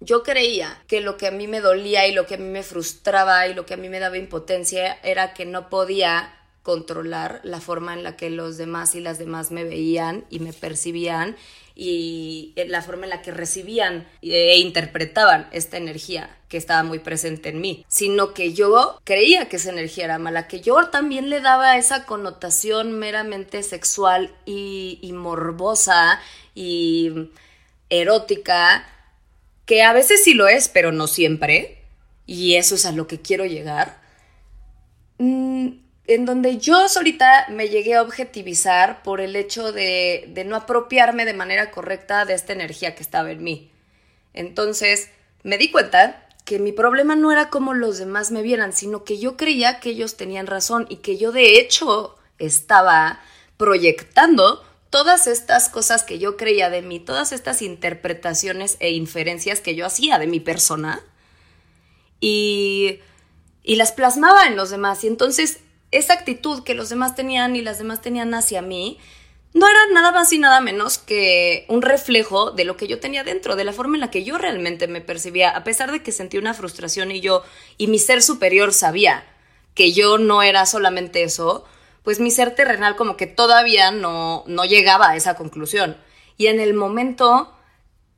yo 0.00 0.22
creía 0.22 0.82
que 0.88 1.00
lo 1.00 1.16
que 1.16 1.26
a 1.26 1.30
mí 1.30 1.46
me 1.46 1.60
dolía 1.60 2.06
y 2.06 2.12
lo 2.12 2.26
que 2.26 2.34
a 2.34 2.38
mí 2.38 2.48
me 2.48 2.62
frustraba 2.62 3.46
y 3.46 3.54
lo 3.54 3.66
que 3.66 3.74
a 3.74 3.76
mí 3.76 3.88
me 3.88 4.00
daba 4.00 4.18
impotencia 4.18 4.98
era 5.02 5.34
que 5.34 5.44
no 5.44 5.68
podía 5.68 6.32
controlar 6.62 7.40
la 7.42 7.60
forma 7.60 7.92
en 7.92 8.04
la 8.04 8.16
que 8.16 8.30
los 8.30 8.56
demás 8.56 8.94
y 8.94 9.00
las 9.00 9.18
demás 9.18 9.50
me 9.50 9.64
veían 9.64 10.24
y 10.30 10.38
me 10.38 10.52
percibían 10.52 11.36
y 11.74 12.54
la 12.66 12.82
forma 12.82 13.04
en 13.04 13.10
la 13.10 13.22
que 13.22 13.30
recibían 13.30 14.06
e 14.20 14.58
interpretaban 14.58 15.48
esta 15.52 15.76
energía 15.76 16.36
que 16.48 16.56
estaba 16.56 16.82
muy 16.82 16.98
presente 16.98 17.48
en 17.48 17.60
mí, 17.60 17.84
sino 17.88 18.34
que 18.34 18.52
yo 18.52 19.00
creía 19.04 19.48
que 19.48 19.56
esa 19.56 19.70
energía 19.70 20.04
era 20.04 20.18
mala, 20.18 20.48
que 20.48 20.60
yo 20.60 20.88
también 20.88 21.30
le 21.30 21.40
daba 21.40 21.78
esa 21.78 22.04
connotación 22.04 22.92
meramente 22.92 23.62
sexual 23.62 24.34
y, 24.44 24.98
y 25.00 25.12
morbosa 25.12 26.20
y 26.54 27.30
erótica, 27.88 28.86
que 29.66 29.82
a 29.82 29.92
veces 29.92 30.24
sí 30.24 30.34
lo 30.34 30.48
es, 30.48 30.68
pero 30.68 30.92
no 30.92 31.06
siempre, 31.06 31.78
y 32.26 32.56
eso 32.56 32.74
es 32.74 32.86
a 32.86 32.92
lo 32.92 33.06
que 33.06 33.20
quiero 33.20 33.46
llegar. 33.46 34.00
Mm, 35.18 35.81
en 36.06 36.24
donde 36.24 36.58
yo 36.58 36.88
solita 36.88 37.46
me 37.48 37.68
llegué 37.68 37.94
a 37.94 38.02
objetivizar 38.02 39.02
por 39.02 39.20
el 39.20 39.36
hecho 39.36 39.72
de, 39.72 40.28
de, 40.28 40.44
no 40.44 40.56
apropiarme 40.56 41.24
de 41.24 41.34
manera 41.34 41.70
correcta 41.70 42.24
de 42.24 42.34
esta 42.34 42.52
energía 42.52 42.94
que 42.94 43.02
estaba 43.02 43.30
en 43.30 43.42
mí. 43.42 43.70
Entonces 44.34 45.10
me 45.42 45.58
di 45.58 45.70
cuenta 45.70 46.26
que 46.44 46.58
mi 46.58 46.72
problema 46.72 47.14
no 47.14 47.30
era 47.30 47.50
como 47.50 47.72
los 47.74 47.98
demás 47.98 48.30
me 48.30 48.42
vieran, 48.42 48.72
sino 48.72 49.04
que 49.04 49.18
yo 49.18 49.36
creía 49.36 49.78
que 49.78 49.90
ellos 49.90 50.16
tenían 50.16 50.46
razón 50.46 50.86
y 50.88 50.96
que 50.96 51.16
yo 51.16 51.30
de 51.30 51.60
hecho 51.60 52.16
estaba 52.38 53.20
proyectando 53.56 54.64
todas 54.90 55.26
estas 55.26 55.68
cosas 55.68 56.02
que 56.02 56.18
yo 56.18 56.36
creía 56.36 56.68
de 56.68 56.82
mí, 56.82 56.98
todas 56.98 57.32
estas 57.32 57.62
interpretaciones 57.62 58.76
e 58.80 58.90
inferencias 58.90 59.60
que 59.60 59.74
yo 59.74 59.86
hacía 59.86 60.18
de 60.18 60.26
mi 60.26 60.40
persona 60.40 61.00
y, 62.20 62.98
y 63.62 63.76
las 63.76 63.92
plasmaba 63.92 64.46
en 64.46 64.56
los 64.56 64.70
demás. 64.70 65.04
Y 65.04 65.06
entonces 65.06 65.60
esa 65.92 66.14
actitud 66.14 66.64
que 66.64 66.74
los 66.74 66.88
demás 66.88 67.14
tenían 67.14 67.54
y 67.54 67.62
las 67.62 67.78
demás 67.78 68.02
tenían 68.02 68.34
hacia 68.34 68.62
mí, 68.62 68.98
no 69.54 69.68
era 69.68 69.78
nada 69.92 70.12
más 70.12 70.32
y 70.32 70.38
nada 70.38 70.60
menos 70.60 70.98
que 70.98 71.66
un 71.68 71.82
reflejo 71.82 72.50
de 72.52 72.64
lo 72.64 72.76
que 72.76 72.88
yo 72.88 73.00
tenía 73.00 73.22
dentro, 73.22 73.54
de 73.54 73.64
la 73.64 73.72
forma 73.72 73.96
en 73.96 74.00
la 74.00 74.10
que 74.10 74.24
yo 74.24 74.38
realmente 74.38 74.88
me 74.88 75.02
percibía, 75.02 75.50
a 75.50 75.62
pesar 75.62 75.92
de 75.92 76.02
que 76.02 76.10
sentí 76.10 76.38
una 76.38 76.54
frustración 76.54 77.10
y 77.10 77.20
yo 77.20 77.42
y 77.76 77.86
mi 77.86 77.98
ser 77.98 78.22
superior 78.22 78.72
sabía 78.72 79.24
que 79.74 79.92
yo 79.92 80.16
no 80.18 80.42
era 80.42 80.64
solamente 80.64 81.22
eso, 81.22 81.64
pues 82.02 82.18
mi 82.18 82.30
ser 82.30 82.54
terrenal 82.54 82.96
como 82.96 83.16
que 83.16 83.26
todavía 83.26 83.90
no, 83.90 84.44
no 84.46 84.64
llegaba 84.64 85.10
a 85.10 85.16
esa 85.16 85.34
conclusión. 85.34 85.96
Y 86.38 86.46
en 86.46 86.58
el 86.58 86.74
momento 86.74 87.52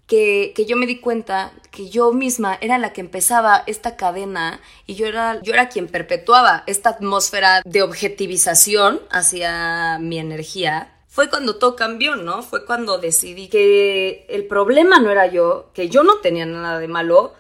que, 0.06 0.52
yo 0.66 0.76
me 0.76 0.86
di 0.86 1.00
cuenta 1.00 1.52
que 1.70 1.88
yo 1.88 2.12
misma 2.12 2.58
era 2.60 2.78
la 2.78 2.92
que 2.92 3.00
empezaba 3.00 3.64
esta 3.66 3.96
cadena 3.96 4.60
y 4.86 4.94
yo 4.94 5.06
era, 5.06 5.40
yo 5.42 5.52
era 5.54 5.68
quien 5.68 5.88
perpetuaba 5.88 6.64
esta 6.66 6.90
atmósfera 6.90 7.62
de 7.64 7.82
objetivización 7.82 9.00
hacia 9.10 9.98
mi 10.00 10.18
energía. 10.18 10.90
Fue 11.08 11.30
cuando 11.30 11.56
todo 11.56 11.76
cambió, 11.76 12.16
¿no? 12.16 12.42
Fue 12.42 12.66
cuando 12.66 12.98
decidí 12.98 13.48
que 13.48 14.26
el 14.28 14.46
problema 14.46 14.98
no 14.98 15.10
era 15.10 15.26
yo, 15.26 15.70
que 15.72 15.88
yo 15.88 16.02
no 16.02 16.16
tenía 16.18 16.44
nada 16.44 16.78
de 16.80 16.88
malo, 16.88 17.34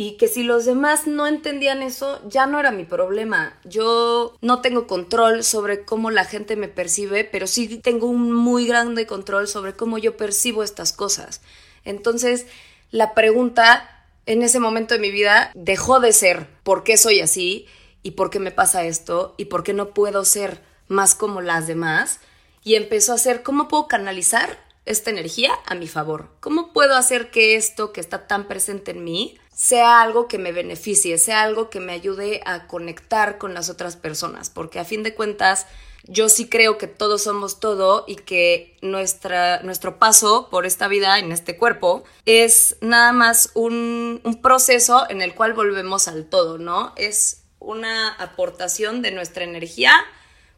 y 0.00 0.12
que 0.12 0.28
si 0.28 0.44
los 0.44 0.64
demás 0.64 1.06
no 1.06 1.26
entendían 1.26 1.82
eso, 1.82 2.22
ya 2.26 2.46
no 2.46 2.58
era 2.58 2.70
mi 2.70 2.84
problema. 2.84 3.54
Yo 3.64 4.34
no 4.40 4.62
tengo 4.62 4.86
control 4.86 5.44
sobre 5.44 5.84
cómo 5.84 6.10
la 6.10 6.24
gente 6.24 6.56
me 6.56 6.68
percibe, 6.68 7.24
pero 7.24 7.46
sí 7.46 7.76
tengo 7.76 8.06
un 8.06 8.32
muy 8.32 8.66
grande 8.66 9.06
control 9.06 9.46
sobre 9.46 9.74
cómo 9.74 9.98
yo 9.98 10.16
percibo 10.16 10.62
estas 10.62 10.94
cosas. 10.94 11.42
Entonces, 11.84 12.46
la 12.90 13.14
pregunta 13.14 14.06
en 14.26 14.42
ese 14.42 14.60
momento 14.60 14.94
de 14.94 15.00
mi 15.00 15.10
vida 15.10 15.50
dejó 15.54 16.00
de 16.00 16.12
ser 16.12 16.46
¿por 16.62 16.84
qué 16.84 16.96
soy 16.96 17.20
así? 17.20 17.66
¿Y 18.02 18.12
por 18.12 18.30
qué 18.30 18.38
me 18.38 18.50
pasa 18.50 18.84
esto? 18.84 19.34
¿Y 19.36 19.46
por 19.46 19.62
qué 19.62 19.72
no 19.72 19.92
puedo 19.92 20.24
ser 20.24 20.62
más 20.88 21.14
como 21.14 21.40
las 21.40 21.66
demás? 21.66 22.20
Y 22.62 22.74
empezó 22.74 23.12
a 23.12 23.18
ser 23.18 23.42
¿cómo 23.42 23.68
puedo 23.68 23.88
canalizar 23.88 24.58
esta 24.86 25.10
energía 25.10 25.52
a 25.66 25.74
mi 25.74 25.88
favor? 25.88 26.28
¿Cómo 26.40 26.72
puedo 26.72 26.96
hacer 26.96 27.30
que 27.30 27.56
esto 27.56 27.92
que 27.92 28.00
está 28.00 28.26
tan 28.26 28.48
presente 28.48 28.92
en 28.92 29.04
mí 29.04 29.38
sea 29.54 30.00
algo 30.00 30.26
que 30.26 30.38
me 30.38 30.52
beneficie, 30.52 31.18
sea 31.18 31.42
algo 31.42 31.70
que 31.70 31.80
me 31.80 31.92
ayude 31.92 32.40
a 32.46 32.66
conectar 32.66 33.38
con 33.38 33.54
las 33.54 33.68
otras 33.68 33.96
personas? 33.96 34.50
Porque 34.50 34.78
a 34.78 34.84
fin 34.84 35.02
de 35.02 35.14
cuentas, 35.14 35.66
yo 36.10 36.28
sí 36.28 36.48
creo 36.48 36.76
que 36.76 36.88
todos 36.88 37.22
somos 37.22 37.60
todo 37.60 38.04
y 38.08 38.16
que 38.16 38.76
nuestra, 38.82 39.62
nuestro 39.62 40.00
paso 40.00 40.48
por 40.50 40.66
esta 40.66 40.88
vida 40.88 41.20
en 41.20 41.30
este 41.30 41.56
cuerpo 41.56 42.02
es 42.26 42.76
nada 42.80 43.12
más 43.12 43.52
un, 43.54 44.20
proceso 44.42 45.08
en 45.08 45.22
el 45.22 45.36
cual 45.36 45.52
volvemos 45.52 46.08
al 46.08 46.24
todo, 46.24 46.58
¿no? 46.58 46.92
Es 46.96 47.44
una 47.60 48.12
aportación 48.14 49.02
de 49.02 49.12
nuestra 49.12 49.44
energía 49.44 49.92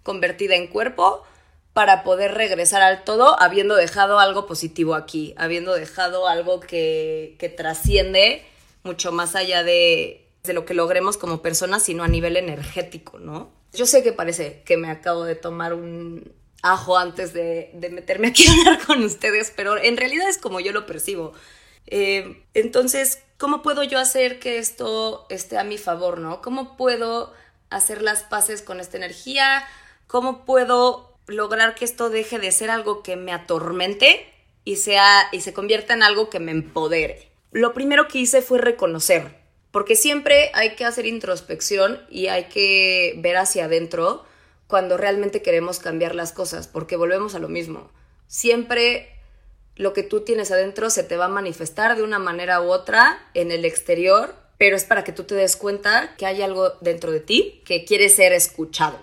convertida 0.03 0.57
en 0.57 0.69
cuerpo 0.69 1.23
para 1.75 2.03
poder 2.03 2.33
regresar 2.33 2.81
al 2.81 3.05
todo 3.05 3.39
habiendo 3.39 3.75
dejado 3.75 4.19
algo 4.19 4.47
positivo 4.47 4.95
aquí, 4.95 5.35
habiendo 5.37 5.75
dejado 5.75 6.29
algo 6.29 6.61
que, 6.61 7.37
que 7.39 7.51
trasciende 7.51 8.43
mucho 8.85 9.13
más 9.13 9.35
allá 9.35 9.63
de, 9.65 10.27
de 10.45 10.55
lo 10.55 10.65
que 10.65 10.73
logremos 10.73 11.19
como 11.19 11.43
personas, 11.43 11.83
sino 11.83 12.05
a 12.05 12.09
nivel 12.09 12.39
energético, 12.39 13.19
¿no? 13.19 13.62
Yo 13.73 13.87
sé 13.87 14.03
que 14.03 14.13
parece 14.13 14.63
que 14.65 14.77
me 14.77 14.91
acabo 14.91 15.25
de 15.25 15.35
tomar 15.35 15.73
un 15.73 16.35
ajo 16.63 16.97
antes 16.97 17.33
de, 17.33 17.71
meterme 17.91 18.29
aquí 18.29 18.47
a 18.47 18.53
hablar 18.53 18.87
con 18.87 19.03
ustedes, 19.03 19.53
pero 19.55 19.77
en 19.77 19.97
realidad 19.97 20.29
es 20.29 20.39
como 20.39 20.61
yo 20.61 20.73
lo 20.73 20.87
percibo. 20.87 21.33
Eh, 21.87 22.45
entonces, 22.55 23.23
¿cómo 23.39 23.63
puedo 23.63 23.83
yo 23.83 23.99
hacer 23.99 24.39
que 24.39 24.59
esto 24.59 25.27
esté 25.29 25.59
a 25.59 25.65
mi 25.65 25.79
favor, 25.79 26.19
no? 26.19 26.41
¿Cómo 26.41 26.77
puedo 26.77 27.33
hacer 27.71 28.03
las 28.03 28.23
paces 28.23 28.63
con 28.63 28.79
esta 28.79 28.97
energía? 28.97 29.65
¿Cómo 30.07 30.45
puedo 30.45 31.19
lograr 31.27 31.75
que 31.75 31.85
esto 31.85 32.11
deje 32.11 32.39
de 32.39 32.53
ser 32.53 32.71
algo 32.71 33.03
que 33.03 33.17
me 33.17 33.33
atormente 33.33 34.27
y, 34.65 34.77
sea, 34.77 35.29
y 35.33 35.41
se 35.41 35.53
convierta 35.53 35.95
en 35.95 36.03
algo 36.03 36.31
que 36.31 36.39
me 36.39 36.53
empodere? 36.53 37.33
Lo 37.51 37.75
primero 37.75 38.07
que 38.07 38.19
hice 38.19 38.43
fue 38.43 38.59
reconocer 38.59 39.42
porque 39.73 39.97
siempre 39.97 40.51
hay 40.55 40.77
que 40.77 40.85
hacer 40.85 41.07
introspección 41.07 42.01
y 42.09 42.29
hay 42.29 42.45
que 42.45 43.15
ver 43.19 43.39
hacia 43.39 43.65
adentro 43.65 44.25
cuando 44.69 44.97
realmente 44.97 45.43
queremos 45.43 45.79
cambiar 45.79 46.15
las 46.15 46.33
cosas, 46.33 46.69
porque 46.69 46.97
volvemos 46.97 47.35
a 47.35 47.39
lo 47.39 47.49
mismo. 47.49 47.91
Siempre 48.27 49.09
lo 49.75 49.93
que 49.93 50.03
tú 50.03 50.21
tienes 50.21 50.51
adentro 50.51 50.91
se 50.91 51.03
te 51.03 51.17
va 51.17 51.25
a 51.25 51.29
manifestar 51.29 51.97
de 51.97 52.03
una 52.03 52.19
manera 52.19 52.61
u 52.61 52.71
otra 52.71 53.19
en 53.35 53.51
el 53.51 53.65
exterior, 53.65 54.35
pero 54.59 54.77
es 54.77 54.85
para 54.85 55.05
que 55.05 55.13
tú 55.13 55.25
te 55.25 55.35
des 55.35 55.57
cuenta 55.57 56.15
que 56.17 56.27
hay 56.27 56.43
algo 56.43 56.71
dentro 56.81 57.11
de 57.11 57.21
ti 57.21 57.63
que 57.65 57.85
quiere 57.85 58.09
ser 58.09 58.33
escuchado. 58.33 58.99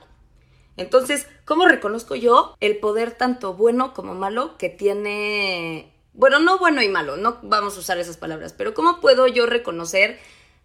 Entonces, 0.77 1.27
¿cómo 1.45 1.67
reconozco 1.67 2.15
yo 2.15 2.55
el 2.59 2.77
poder 2.77 3.11
tanto 3.11 3.53
bueno 3.53 3.93
como 3.93 4.13
malo 4.13 4.57
que 4.57 4.69
tiene... 4.69 5.91
Bueno, 6.13 6.39
no 6.39 6.57
bueno 6.59 6.81
y 6.81 6.89
malo, 6.89 7.17
no 7.17 7.39
vamos 7.43 7.75
a 7.75 7.79
usar 7.79 7.97
esas 7.97 8.17
palabras, 8.17 8.53
pero 8.53 8.73
¿cómo 8.73 9.01
puedo 9.01 9.27
yo 9.27 9.45
reconocer 9.45 10.19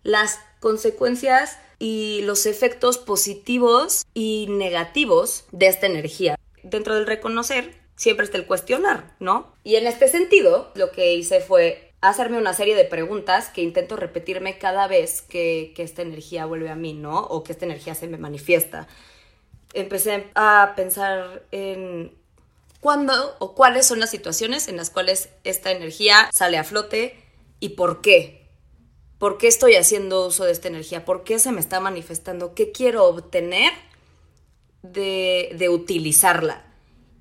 las 0.04 0.38
consecuencias 0.60 1.58
y 1.78 2.22
los 2.22 2.46
efectos 2.46 2.98
positivos 2.98 4.06
y 4.14 4.46
negativos 4.48 5.44
de 5.50 5.66
esta 5.66 5.86
energía. 5.86 6.38
Dentro 6.62 6.94
del 6.94 7.06
reconocer 7.06 7.74
siempre 7.96 8.24
está 8.24 8.38
el 8.38 8.46
cuestionar, 8.46 9.14
¿no? 9.18 9.52
Y 9.64 9.76
en 9.76 9.86
este 9.86 10.08
sentido, 10.08 10.70
lo 10.74 10.92
que 10.92 11.14
hice 11.14 11.40
fue 11.40 11.92
hacerme 12.00 12.38
una 12.38 12.54
serie 12.54 12.74
de 12.74 12.84
preguntas 12.84 13.48
que 13.48 13.62
intento 13.62 13.96
repetirme 13.96 14.58
cada 14.58 14.86
vez 14.86 15.22
que, 15.22 15.72
que 15.74 15.82
esta 15.82 16.02
energía 16.02 16.46
vuelve 16.46 16.70
a 16.70 16.76
mí, 16.76 16.92
¿no? 16.92 17.20
O 17.20 17.42
que 17.42 17.52
esta 17.52 17.64
energía 17.64 17.94
se 17.94 18.06
me 18.06 18.18
manifiesta. 18.18 18.86
Empecé 19.72 20.26
a 20.34 20.74
pensar 20.76 21.42
en 21.50 22.12
cuándo 22.80 23.36
o 23.38 23.54
cuáles 23.54 23.86
son 23.86 24.00
las 24.00 24.10
situaciones 24.10 24.68
en 24.68 24.76
las 24.76 24.90
cuales 24.90 25.30
esta 25.42 25.70
energía 25.70 26.28
sale 26.32 26.58
a 26.58 26.64
flote 26.64 27.18
y 27.58 27.70
por 27.70 28.02
qué. 28.02 28.43
¿Por 29.18 29.38
qué 29.38 29.46
estoy 29.46 29.76
haciendo 29.76 30.26
uso 30.26 30.44
de 30.44 30.52
esta 30.52 30.68
energía? 30.68 31.04
¿Por 31.04 31.24
qué 31.24 31.38
se 31.38 31.52
me 31.52 31.60
está 31.60 31.80
manifestando? 31.80 32.54
¿Qué 32.54 32.72
quiero 32.72 33.04
obtener 33.04 33.72
de, 34.82 35.68
utilizarla? 35.70 36.64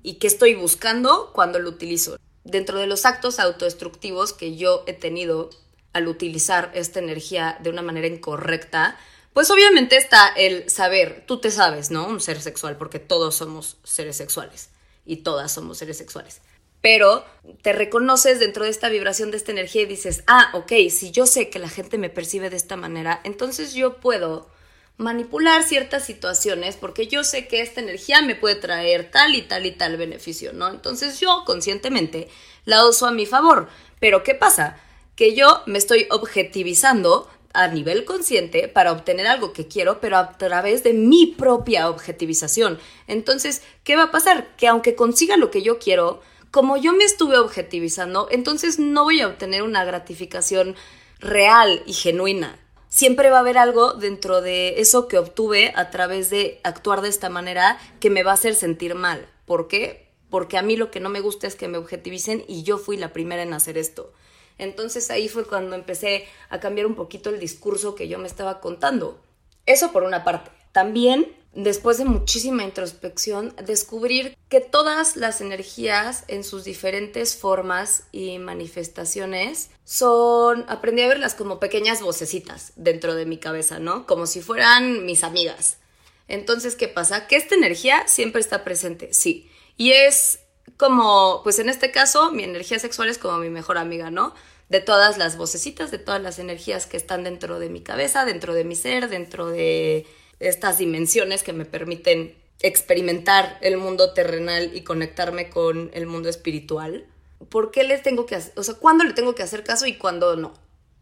¿Y 0.02 0.14
qué 0.14 0.26
estoy 0.26 0.54
buscando 0.54 1.30
cuando 1.32 1.58
lo 1.58 1.70
utilizo? 1.70 2.18
Dentro 2.42 2.78
de 2.78 2.86
los 2.86 3.06
actos 3.06 3.38
autodestructivos 3.38 4.32
que 4.32 4.56
yo 4.56 4.82
he 4.86 4.92
tenido 4.92 5.50
al 5.92 6.08
utilizar 6.08 6.72
esta 6.74 6.98
energía 6.98 7.56
de 7.62 7.70
una 7.70 7.80
manera 7.80 8.08
incorrecta, 8.08 8.98
pues 9.32 9.50
obviamente 9.50 9.96
está 9.96 10.28
el 10.28 10.68
saber, 10.68 11.24
tú 11.26 11.40
te 11.40 11.50
sabes, 11.50 11.90
¿no? 11.90 12.06
Un 12.06 12.20
ser 12.20 12.40
sexual, 12.40 12.76
porque 12.76 12.98
todos 12.98 13.34
somos 13.36 13.78
seres 13.82 14.16
sexuales 14.16 14.70
y 15.06 15.16
todas 15.18 15.52
somos 15.52 15.78
seres 15.78 15.96
sexuales. 15.96 16.40
Pero 16.84 17.24
te 17.62 17.72
reconoces 17.72 18.40
dentro 18.40 18.64
de 18.64 18.70
esta 18.70 18.90
vibración 18.90 19.30
de 19.30 19.38
esta 19.38 19.52
energía 19.52 19.80
y 19.80 19.86
dices, 19.86 20.22
ah, 20.26 20.50
ok, 20.52 20.70
si 20.90 21.12
yo 21.12 21.24
sé 21.24 21.48
que 21.48 21.58
la 21.58 21.70
gente 21.70 21.96
me 21.96 22.10
percibe 22.10 22.50
de 22.50 22.58
esta 22.58 22.76
manera, 22.76 23.22
entonces 23.24 23.72
yo 23.72 24.00
puedo 24.00 24.50
manipular 24.98 25.62
ciertas 25.62 26.04
situaciones 26.04 26.76
porque 26.76 27.06
yo 27.06 27.24
sé 27.24 27.48
que 27.48 27.62
esta 27.62 27.80
energía 27.80 28.20
me 28.20 28.34
puede 28.34 28.56
traer 28.56 29.10
tal 29.10 29.34
y 29.34 29.40
tal 29.40 29.64
y 29.64 29.70
tal 29.70 29.96
beneficio, 29.96 30.52
¿no? 30.52 30.68
Entonces 30.68 31.20
yo 31.20 31.44
conscientemente 31.46 32.28
la 32.66 32.86
uso 32.86 33.06
a 33.06 33.12
mi 33.12 33.24
favor. 33.24 33.70
Pero 33.98 34.22
¿qué 34.22 34.34
pasa? 34.34 34.76
Que 35.16 35.34
yo 35.34 35.62
me 35.64 35.78
estoy 35.78 36.06
objetivizando 36.10 37.30
a 37.54 37.68
nivel 37.68 38.04
consciente 38.04 38.68
para 38.68 38.92
obtener 38.92 39.26
algo 39.26 39.54
que 39.54 39.68
quiero, 39.68 40.02
pero 40.02 40.18
a 40.18 40.36
través 40.36 40.82
de 40.82 40.92
mi 40.92 41.28
propia 41.28 41.88
objetivización. 41.88 42.78
Entonces, 43.06 43.62
¿qué 43.84 43.96
va 43.96 44.02
a 44.02 44.10
pasar? 44.10 44.54
Que 44.58 44.68
aunque 44.68 44.94
consiga 44.94 45.38
lo 45.38 45.50
que 45.50 45.62
yo 45.62 45.78
quiero, 45.78 46.20
como 46.54 46.76
yo 46.76 46.92
me 46.92 47.02
estuve 47.02 47.36
objetivizando, 47.36 48.28
entonces 48.30 48.78
no 48.78 49.02
voy 49.02 49.20
a 49.20 49.26
obtener 49.26 49.64
una 49.64 49.84
gratificación 49.84 50.76
real 51.18 51.82
y 51.84 51.94
genuina. 51.94 52.60
Siempre 52.86 53.28
va 53.28 53.38
a 53.38 53.40
haber 53.40 53.58
algo 53.58 53.94
dentro 53.94 54.40
de 54.40 54.80
eso 54.80 55.08
que 55.08 55.18
obtuve 55.18 55.72
a 55.74 55.90
través 55.90 56.30
de 56.30 56.60
actuar 56.62 57.00
de 57.00 57.08
esta 57.08 57.28
manera 57.28 57.76
que 57.98 58.08
me 58.08 58.22
va 58.22 58.30
a 58.30 58.34
hacer 58.34 58.54
sentir 58.54 58.94
mal. 58.94 59.28
¿Por 59.46 59.66
qué? 59.66 60.12
Porque 60.30 60.56
a 60.56 60.62
mí 60.62 60.76
lo 60.76 60.92
que 60.92 61.00
no 61.00 61.08
me 61.08 61.18
gusta 61.18 61.48
es 61.48 61.56
que 61.56 61.66
me 61.66 61.76
objetivicen 61.76 62.44
y 62.46 62.62
yo 62.62 62.78
fui 62.78 62.98
la 62.98 63.12
primera 63.12 63.42
en 63.42 63.52
hacer 63.52 63.76
esto. 63.76 64.12
Entonces 64.56 65.10
ahí 65.10 65.28
fue 65.28 65.44
cuando 65.44 65.74
empecé 65.74 66.28
a 66.50 66.60
cambiar 66.60 66.86
un 66.86 66.94
poquito 66.94 67.30
el 67.30 67.40
discurso 67.40 67.96
que 67.96 68.06
yo 68.06 68.20
me 68.20 68.28
estaba 68.28 68.60
contando. 68.60 69.20
Eso 69.66 69.90
por 69.90 70.04
una 70.04 70.22
parte. 70.22 70.52
También, 70.70 71.34
después 71.54 71.98
de 71.98 72.04
muchísima 72.04 72.64
introspección, 72.64 73.54
descubrir 73.64 74.36
que 74.48 74.60
todas 74.60 75.16
las 75.16 75.40
energías 75.40 76.24
en 76.28 76.44
sus 76.44 76.64
diferentes 76.64 77.36
formas 77.36 78.04
y 78.12 78.38
manifestaciones 78.38 79.70
son, 79.84 80.64
aprendí 80.68 81.02
a 81.02 81.08
verlas 81.08 81.34
como 81.34 81.60
pequeñas 81.60 82.00
vocecitas 82.02 82.72
dentro 82.76 83.14
de 83.14 83.26
mi 83.26 83.38
cabeza, 83.38 83.78
¿no? 83.78 84.06
Como 84.06 84.26
si 84.26 84.40
fueran 84.40 85.06
mis 85.06 85.22
amigas. 85.24 85.78
Entonces, 86.26 86.74
¿qué 86.74 86.88
pasa? 86.88 87.26
Que 87.26 87.36
esta 87.36 87.54
energía 87.54 88.06
siempre 88.08 88.40
está 88.40 88.64
presente, 88.64 89.12
sí. 89.12 89.48
Y 89.76 89.92
es 89.92 90.40
como, 90.76 91.40
pues 91.44 91.58
en 91.58 91.68
este 91.68 91.90
caso, 91.90 92.32
mi 92.32 92.42
energía 92.42 92.78
sexual 92.78 93.08
es 93.08 93.18
como 93.18 93.38
mi 93.38 93.50
mejor 93.50 93.78
amiga, 93.78 94.10
¿no? 94.10 94.34
De 94.68 94.80
todas 94.80 95.18
las 95.18 95.36
vocecitas, 95.36 95.90
de 95.90 95.98
todas 95.98 96.22
las 96.22 96.38
energías 96.38 96.86
que 96.86 96.96
están 96.96 97.22
dentro 97.22 97.58
de 97.58 97.68
mi 97.68 97.82
cabeza, 97.82 98.24
dentro 98.24 98.54
de 98.54 98.64
mi 98.64 98.74
ser, 98.74 99.08
dentro 99.08 99.48
de 99.48 100.06
estas 100.48 100.78
dimensiones 100.78 101.42
que 101.42 101.52
me 101.52 101.64
permiten 101.64 102.36
experimentar 102.60 103.58
el 103.60 103.76
mundo 103.76 104.12
terrenal 104.14 104.70
y 104.74 104.82
conectarme 104.82 105.50
con 105.50 105.90
el 105.92 106.06
mundo 106.06 106.28
espiritual. 106.28 107.06
¿Por 107.48 107.70
qué 107.70 107.84
les 107.84 108.02
tengo 108.02 108.26
que 108.26 108.36
hacer, 108.36 108.52
o 108.56 108.62
sea, 108.62 108.74
cuándo 108.74 109.04
le 109.04 109.12
tengo 109.12 109.34
que 109.34 109.42
hacer 109.42 109.64
caso 109.64 109.86
y 109.86 109.94
cuándo 109.96 110.36
no? 110.36 110.54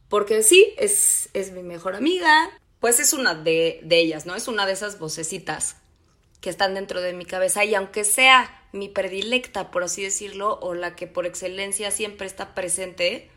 Porque 0.08 0.42
sí, 0.42 0.74
es, 0.76 1.28
es 1.34 1.52
mi 1.52 1.62
mejor 1.62 1.94
amiga, 1.94 2.50
pues 2.80 2.98
es 3.00 3.12
una 3.12 3.34
de, 3.34 3.80
de 3.84 3.98
ellas, 3.98 4.26
¿no? 4.26 4.34
Es 4.34 4.48
una 4.48 4.66
de 4.66 4.72
esas 4.72 4.98
vocecitas 4.98 5.76
que 6.40 6.50
están 6.50 6.74
dentro 6.74 7.00
de 7.00 7.12
mi 7.12 7.24
cabeza 7.24 7.64
y 7.64 7.74
aunque 7.74 8.04
sea 8.04 8.62
mi 8.72 8.88
predilecta, 8.88 9.70
por 9.70 9.84
así 9.84 10.02
decirlo, 10.02 10.58
o 10.60 10.74
la 10.74 10.96
que 10.96 11.06
por 11.06 11.26
excelencia 11.26 11.90
siempre 11.90 12.26
está 12.26 12.54
presente, 12.54 13.30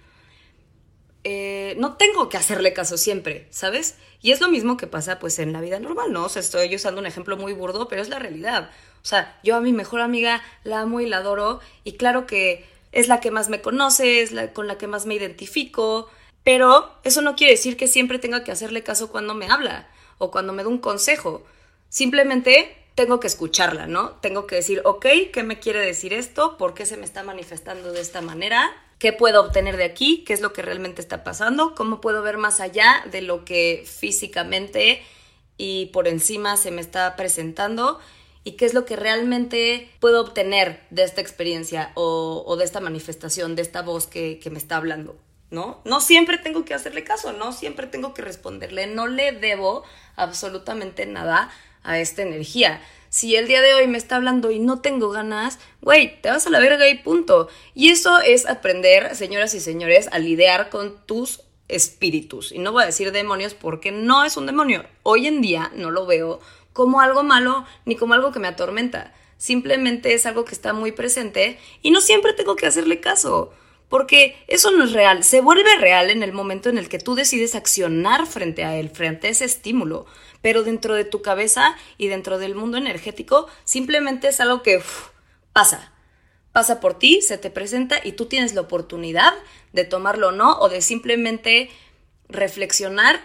eh, 1.28 1.74
no 1.80 1.98
tengo 1.98 2.30
que 2.30 2.38
hacerle 2.38 2.72
caso 2.72 2.98
siempre, 2.98 3.48
¿sabes? 3.50 3.96
Y 4.22 4.32
es 4.32 4.42
lo 4.42 4.48
mismo 4.48 4.78
que 4.78 4.86
pasa 4.86 5.18
pues 5.18 5.40
en 5.40 5.54
la 5.54 5.60
vida 5.60 5.80
normal, 5.80 6.14
¿no? 6.14 6.26
O 6.26 6.30
sea, 6.30 6.40
estoy 6.40 6.74
usando 6.76 7.02
un 7.02 7.08
ejemplo 7.08 7.36
muy 7.36 7.52
burdo, 7.52 7.88
pero 7.88 8.04
es 8.04 8.10
la 8.10 8.20
realidad. 8.20 8.70
O 9.02 9.06
sea, 9.06 9.40
yo 9.44 9.56
a 9.56 9.60
mi 9.60 9.74
mejor 9.74 10.02
amiga 10.02 10.44
la 10.64 10.82
amo 10.82 11.02
y 11.02 11.08
la 11.08 11.18
adoro 11.18 11.62
y 11.84 11.94
claro 11.94 12.28
que 12.28 12.64
es 12.92 13.08
la 13.08 13.22
que 13.22 13.32
más 13.32 13.50
me 13.50 13.60
conoce, 13.60 14.22
es 14.22 14.34
la 14.34 14.54
con 14.54 14.68
la 14.68 14.78
que 14.78 14.86
más 14.86 15.08
me 15.08 15.16
identifico, 15.16 16.12
pero 16.44 16.92
eso 17.04 17.24
no 17.24 17.36
quiere 17.36 17.54
decir 17.54 17.76
que 17.76 17.88
siempre 17.88 18.20
tenga 18.20 18.44
que 18.44 18.52
hacerle 18.52 18.84
caso 18.84 19.10
cuando 19.10 19.34
me 19.34 19.48
habla 19.48 19.88
o 20.20 20.30
cuando 20.30 20.54
me 20.54 20.62
da 20.62 20.70
un 20.70 20.78
consejo. 20.78 21.44
Simplemente 21.90 22.78
tengo 22.94 23.20
que 23.20 23.26
escucharla, 23.26 23.88
¿no? 23.88 24.12
Tengo 24.22 24.46
que 24.46 24.58
decir, 24.58 24.84
ok, 24.86 25.08
¿qué 25.34 25.42
me 25.42 25.58
quiere 25.58 25.80
decir 25.80 26.14
esto? 26.14 26.56
¿Por 26.58 26.76
qué 26.76 26.86
se 26.86 26.98
me 26.98 27.06
está 27.06 27.24
manifestando 27.24 27.94
de 27.94 28.02
esta 28.02 28.22
manera? 28.22 28.72
¿Qué 29.00 29.12
puedo 29.12 29.42
obtener 29.42 29.78
de 29.78 29.84
aquí? 29.84 30.24
¿Qué 30.26 30.34
es 30.34 30.42
lo 30.42 30.54
que 30.54 30.62
realmente 30.62 31.02
está 31.02 31.24
pasando? 31.24 31.76
¿Cómo 31.76 32.00
puedo 32.00 32.22
ver 32.22 32.38
más 32.38 32.60
allá 32.60 33.04
de 33.12 33.22
lo 33.22 33.44
que 33.44 33.84
físicamente 33.86 35.04
y 35.58 35.88
por 35.88 36.08
encima 36.08 36.56
se 36.56 36.72
me 36.72 36.82
está 36.82 37.16
presentando? 37.16 38.00
¿Y 38.44 38.54
qué 38.54 38.66
es 38.66 38.74
lo 38.74 38.86
que 38.86 38.96
realmente 38.96 39.90
puedo 40.00 40.22
obtener 40.22 40.82
de 40.92 41.04
esta 41.04 41.20
experiencia 41.20 41.92
o, 41.96 42.56
de 42.58 42.64
esta 42.64 42.80
manifestación, 42.80 43.56
de 43.56 43.64
esta 43.64 43.82
voz 43.82 44.08
que, 44.08 44.40
que 44.40 44.50
me 44.50 44.60
está 44.60 44.78
hablando? 44.78 45.18
¿no? 45.52 45.82
No 45.86 46.02
siempre 46.02 46.38
tengo 46.38 46.66
que 46.66 46.74
hacerle 46.74 47.04
caso, 47.04 47.34
no 47.34 47.52
siempre 47.52 47.88
tengo 47.88 48.14
que 48.14 48.22
responderle, 48.22 48.88
no 48.88 49.08
le 49.08 49.32
debo 49.32 49.84
absolutamente 50.16 51.06
nada 51.06 51.50
a 51.84 52.00
esta 52.00 52.22
energía. 52.22 52.82
Si 53.16 53.38
el 53.38 53.48
día 53.48 53.62
de 53.62 53.74
hoy 53.74 53.88
me 53.88 53.98
está 53.98 54.18
hablando 54.18 54.52
y 54.52 54.60
no 54.60 54.82
tengo 54.82 55.10
ganas, 55.10 55.58
güey, 55.82 56.20
te 56.22 56.30
vas 56.30 56.48
a 56.48 56.50
la 56.50 56.60
verga 56.60 56.90
y 56.90 56.96
punto. 56.96 57.48
Y 57.74 57.88
eso 57.88 58.20
es 58.20 58.46
aprender, 58.46 59.16
señoras 59.16 59.54
y 59.54 59.62
señores, 59.62 60.10
a 60.12 60.20
lidiar 60.20 60.70
con 60.70 60.98
tus 61.06 61.40
espíritus. 61.70 62.52
Y 62.52 62.60
no 62.60 62.74
voy 62.74 62.84
a 62.84 62.88
decir 62.88 63.14
demonios 63.14 63.54
porque 63.54 63.94
no 63.94 64.26
es 64.26 64.36
un 64.36 64.48
demonio. 64.48 64.84
Hoy 65.04 65.28
en 65.28 65.42
día 65.42 65.72
no 65.76 65.92
lo 65.92 66.06
veo 66.06 66.42
como 66.74 67.00
algo 67.00 67.24
malo 67.24 67.64
ni 67.86 67.96
como 67.96 68.16
algo 68.16 68.34
que 68.34 68.40
me 68.40 68.50
atormenta. 68.50 69.14
Simplemente 69.38 70.14
es 70.14 70.26
algo 70.26 70.44
que 70.44 70.54
está 70.54 70.74
muy 70.74 70.92
presente 70.92 71.58
y 71.82 71.92
no 71.92 72.02
siempre 72.02 72.34
tengo 72.34 72.58
que 72.58 72.66
hacerle 72.66 73.00
caso. 73.00 73.54
Porque 73.90 74.36
eso 74.48 74.72
no 74.72 74.84
es 74.84 74.94
real. 74.94 75.24
Se 75.24 75.42
vuelve 75.42 75.78
real 75.78 76.10
en 76.10 76.24
el 76.24 76.34
momento 76.34 76.70
en 76.70 76.78
el 76.78 76.90
que 76.90 77.00
tú 77.00 77.16
decides 77.16 77.56
accionar 77.56 78.26
frente 78.26 78.64
a 78.64 78.76
él, 78.78 78.90
frente 78.90 79.28
a 79.28 79.32
ese 79.32 79.46
estímulo 79.46 80.06
pero 80.46 80.62
dentro 80.62 80.94
de 80.94 81.06
tu 81.06 81.24
cabeza 81.24 81.76
y 81.98 82.08
dentro 82.08 82.38
del 82.38 82.54
mundo 82.54 82.78
energético 82.78 83.48
simplemente 83.64 84.28
es 84.28 84.40
algo 84.40 84.62
que 84.62 84.80
pasa. 85.54 85.92
Pasa 86.52 86.80
por 86.80 87.00
ti, 87.00 87.24
se 87.24 87.40
te 87.40 87.50
presenta 87.50 87.98
y 88.04 88.12
tú 88.12 88.28
tienes 88.28 88.54
la 88.54 88.62
oportunidad 88.62 89.34
de 89.74 89.86
tomarlo 89.86 90.28
o 90.28 90.32
no 90.32 90.60
o 90.60 90.70
de 90.70 90.84
simplemente 90.84 91.72
reflexionar 92.30 93.20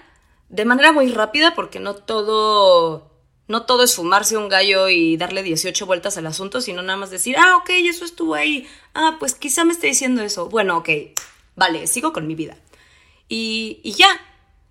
de 0.49 0.64
manera 0.64 0.92
muy 0.92 1.12
rápida 1.12 1.55
porque 1.55 1.79
no 1.79 1.94
todo 1.94 3.10
no 3.51 3.67
todo 3.67 3.83
es 3.83 3.97
fumarse 3.97 4.37
un 4.37 4.49
gallo 4.49 4.89
y 4.89 5.17
darle 5.17 5.43
18 5.43 5.85
vueltas 5.85 6.17
al 6.17 6.29
asunto, 6.29 6.61
sino 6.61 6.83
nada 6.83 6.97
más 6.97 7.11
decir, 7.11 7.35
ah, 7.37 7.57
ok, 7.57 7.71
eso 7.71 8.05
estuvo 8.05 8.37
ahí. 8.37 8.69
Ah, 8.95 9.17
pues 9.19 9.35
quizá 9.35 9.65
me 9.65 9.73
esté 9.73 9.89
diciendo 9.89 10.23
eso. 10.23 10.49
Bueno, 10.49 10.77
ok, 10.77 10.89
vale, 11.57 11.89
sigo 11.89 12.13
con 12.13 12.29
mi 12.29 12.37
vida. 12.37 12.57
Y, 13.29 13.81
ya, 13.83 14.09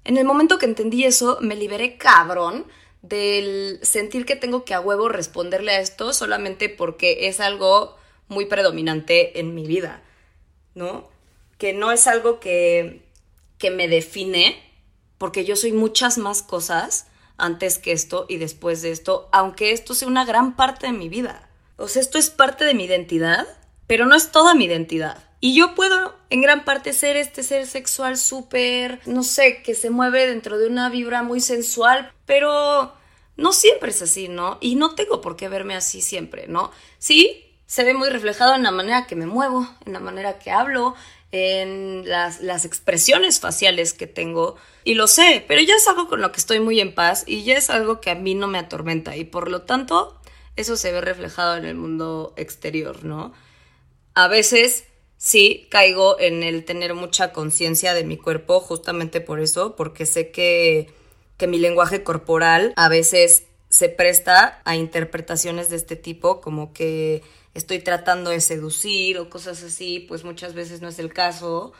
en 0.06 0.16
el 0.16 0.24
momento 0.24 0.58
que 0.58 0.66
entendí 0.66 1.04
eso, 1.04 1.40
me 1.42 1.58
liberé 1.58 1.98
cabrón 1.98 2.68
del 3.02 3.82
sentir 3.82 4.26
que 4.26 4.38
tengo 4.38 4.64
que 4.64 4.74
a 4.74 4.80
huevo 4.80 5.10
responderle 5.10 5.74
a 5.74 5.82
esto 5.82 6.14
solamente 6.14 6.70
porque 6.70 7.28
es 7.28 7.42
algo 7.42 7.98
muy 8.30 8.46
predominante 8.46 9.42
en 9.42 9.56
mi 9.56 9.68
vida, 9.68 10.02
¿no? 10.74 11.10
Que 11.58 11.74
no 11.74 11.92
es 11.92 12.08
algo 12.08 12.40
que, 12.40 13.02
que 13.58 13.72
me 13.72 13.90
define, 13.90 14.58
porque 15.18 15.44
yo 15.44 15.58
soy 15.58 15.74
muchas 15.74 16.18
más 16.18 16.42
cosas 16.42 17.09
antes 17.40 17.78
que 17.78 17.92
esto 17.92 18.26
y 18.30 18.38
después 18.38 18.82
de 18.82 18.92
esto, 18.92 19.30
aunque 19.32 19.72
esto 19.72 19.94
sea 19.94 20.08
una 20.08 20.26
gran 20.26 20.56
parte 20.56 20.88
de 20.88 20.94
mi 20.94 21.10
vida. 21.10 21.50
O 21.78 21.88
sea, 21.88 22.02
esto 22.02 22.18
es 22.18 22.30
parte 22.30 22.66
de 22.66 22.74
mi 22.74 22.86
identidad, 22.86 23.48
pero 23.88 24.06
no 24.06 24.16
es 24.16 24.32
toda 24.32 24.54
mi 24.54 24.66
identidad. 24.66 25.24
Y 25.42 25.56
yo 25.56 25.74
puedo 25.74 26.16
en 26.30 26.42
gran 26.42 26.66
parte 26.66 26.92
ser 26.92 27.16
este 27.16 27.44
ser 27.44 27.66
sexual 27.66 28.18
súper, 28.18 29.00
no 29.06 29.24
sé, 29.24 29.62
que 29.64 29.74
se 29.74 29.90
mueve 29.90 30.28
dentro 30.28 30.58
de 30.58 30.68
una 30.68 30.90
vibra 30.90 31.24
muy 31.24 31.40
sensual, 31.40 32.12
pero 32.26 32.94
no 33.38 33.54
siempre 33.54 33.92
es 33.92 34.02
así, 34.02 34.28
¿no? 34.28 34.58
Y 34.60 34.76
no 34.76 34.96
tengo 34.96 35.22
por 35.22 35.38
qué 35.38 35.48
verme 35.48 35.76
así 35.76 36.02
siempre, 36.02 36.48
¿no? 36.48 36.72
Sí, 36.98 37.46
se 37.66 37.84
ve 37.86 37.94
muy 37.94 38.10
reflejado 38.10 38.54
en 38.56 38.64
la 38.64 38.72
manera 38.72 39.08
que 39.08 39.16
me 39.16 39.28
muevo, 39.28 39.68
en 39.86 39.94
la 39.94 40.00
manera 40.02 40.40
que 40.40 40.52
hablo, 40.52 40.96
en 41.32 42.10
las, 42.10 42.42
las, 42.42 42.66
expresiones 42.66 43.40
faciales 43.40 43.94
que 43.94 44.08
tengo. 44.08 44.56
Y 44.90 44.96
lo 44.96 45.06
sé, 45.06 45.46
pero 45.48 45.62
ya 45.62 45.76
es 45.76 45.88
algo 45.88 46.08
con 46.08 46.20
lo 46.20 46.32
que 46.32 46.40
estoy 46.40 46.60
muy 46.60 46.80
en 46.80 46.96
paz 46.96 47.24
y 47.28 47.44
ya 47.44 47.56
es 47.56 47.70
algo 47.70 48.02
que 48.02 48.10
a 48.10 48.16
mí 48.16 48.34
no 48.34 48.48
me 48.48 48.58
atormenta 48.58 49.16
y 49.16 49.24
por 49.24 49.52
lo 49.52 49.62
tanto 49.62 50.20
eso 50.56 50.76
se 50.78 50.92
ve 50.92 51.00
reflejado 51.00 51.58
en 51.58 51.66
el 51.66 51.76
mundo 51.76 52.34
exterior, 52.38 53.06
¿no? 53.06 53.32
A 54.16 54.28
veces 54.28 54.86
sí 55.16 55.68
caigo 55.70 56.20
en 56.20 56.42
el 56.42 56.66
tener 56.66 56.96
mucha 56.96 57.34
conciencia 57.34 57.94
de 57.94 58.04
mi 58.04 58.18
cuerpo, 58.18 58.60
justamente 58.62 59.22
por 59.22 59.40
eso, 59.40 59.76
porque 59.76 60.08
sé 60.08 60.32
que, 60.32 60.92
que 61.38 61.46
mi 61.46 61.60
lenguaje 61.60 62.04
corporal 62.04 62.74
a 62.76 62.90
veces 62.90 63.44
se 63.70 63.90
presta 63.90 64.60
a 64.66 64.76
interpretaciones 64.76 65.70
de 65.70 65.76
este 65.76 65.98
tipo, 65.98 66.42
como 66.42 66.74
que 66.74 67.22
estoy 67.54 67.78
tratando 67.78 68.32
de 68.32 68.42
seducir 68.42 69.20
o 69.20 69.30
cosas 69.30 69.62
así, 69.62 70.00
pues 70.00 70.24
muchas 70.24 70.56
veces 70.56 70.82
no 70.82 70.88
es 70.88 70.98
el 70.98 71.14
caso. 71.14 71.74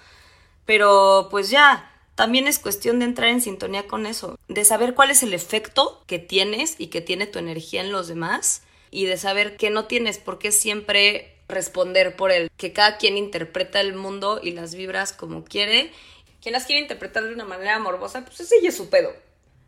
Pero 0.66 1.30
pues 1.32 1.50
ya, 1.50 1.92
también 2.20 2.48
es 2.48 2.60
cuestión 2.60 3.00
de 3.00 3.06
entrar 3.06 3.30
en 3.30 3.40
sintonía 3.40 3.88
con 3.88 4.06
eso, 4.06 4.38
de 4.50 4.66
saber 4.66 4.94
cuál 4.94 5.10
es 5.10 5.24
el 5.24 5.34
efecto 5.34 6.04
que 6.06 6.20
tienes 6.20 6.76
y 6.78 6.88
que 6.88 7.00
tiene 7.00 7.28
tu 7.28 7.40
energía 7.40 7.80
en 7.80 7.94
los 7.94 8.10
demás 8.10 8.62
y 8.92 9.06
de 9.06 9.16
saber 9.16 9.56
que 9.56 9.70
no 9.70 9.86
tienes 9.86 10.18
por 10.18 10.38
qué 10.38 10.52
siempre 10.52 11.38
responder 11.48 12.18
por 12.18 12.34
él, 12.34 12.52
que 12.58 12.74
cada 12.74 12.98
quien 12.98 13.18
interpreta 13.18 13.80
el 13.80 13.94
mundo 13.94 14.42
y 14.44 14.52
las 14.52 14.76
vibras 14.76 15.14
como 15.14 15.46
quiere. 15.46 15.94
Quien 16.42 16.52
las 16.52 16.66
quiere 16.66 16.82
interpretar 16.82 17.24
de 17.24 17.34
una 17.34 17.46
manera 17.46 17.80
morbosa, 17.80 18.26
pues 18.26 18.42
ese 18.42 18.62
ya 18.62 18.68
es 18.68 18.76
su 18.76 18.90
pedo. 18.90 19.14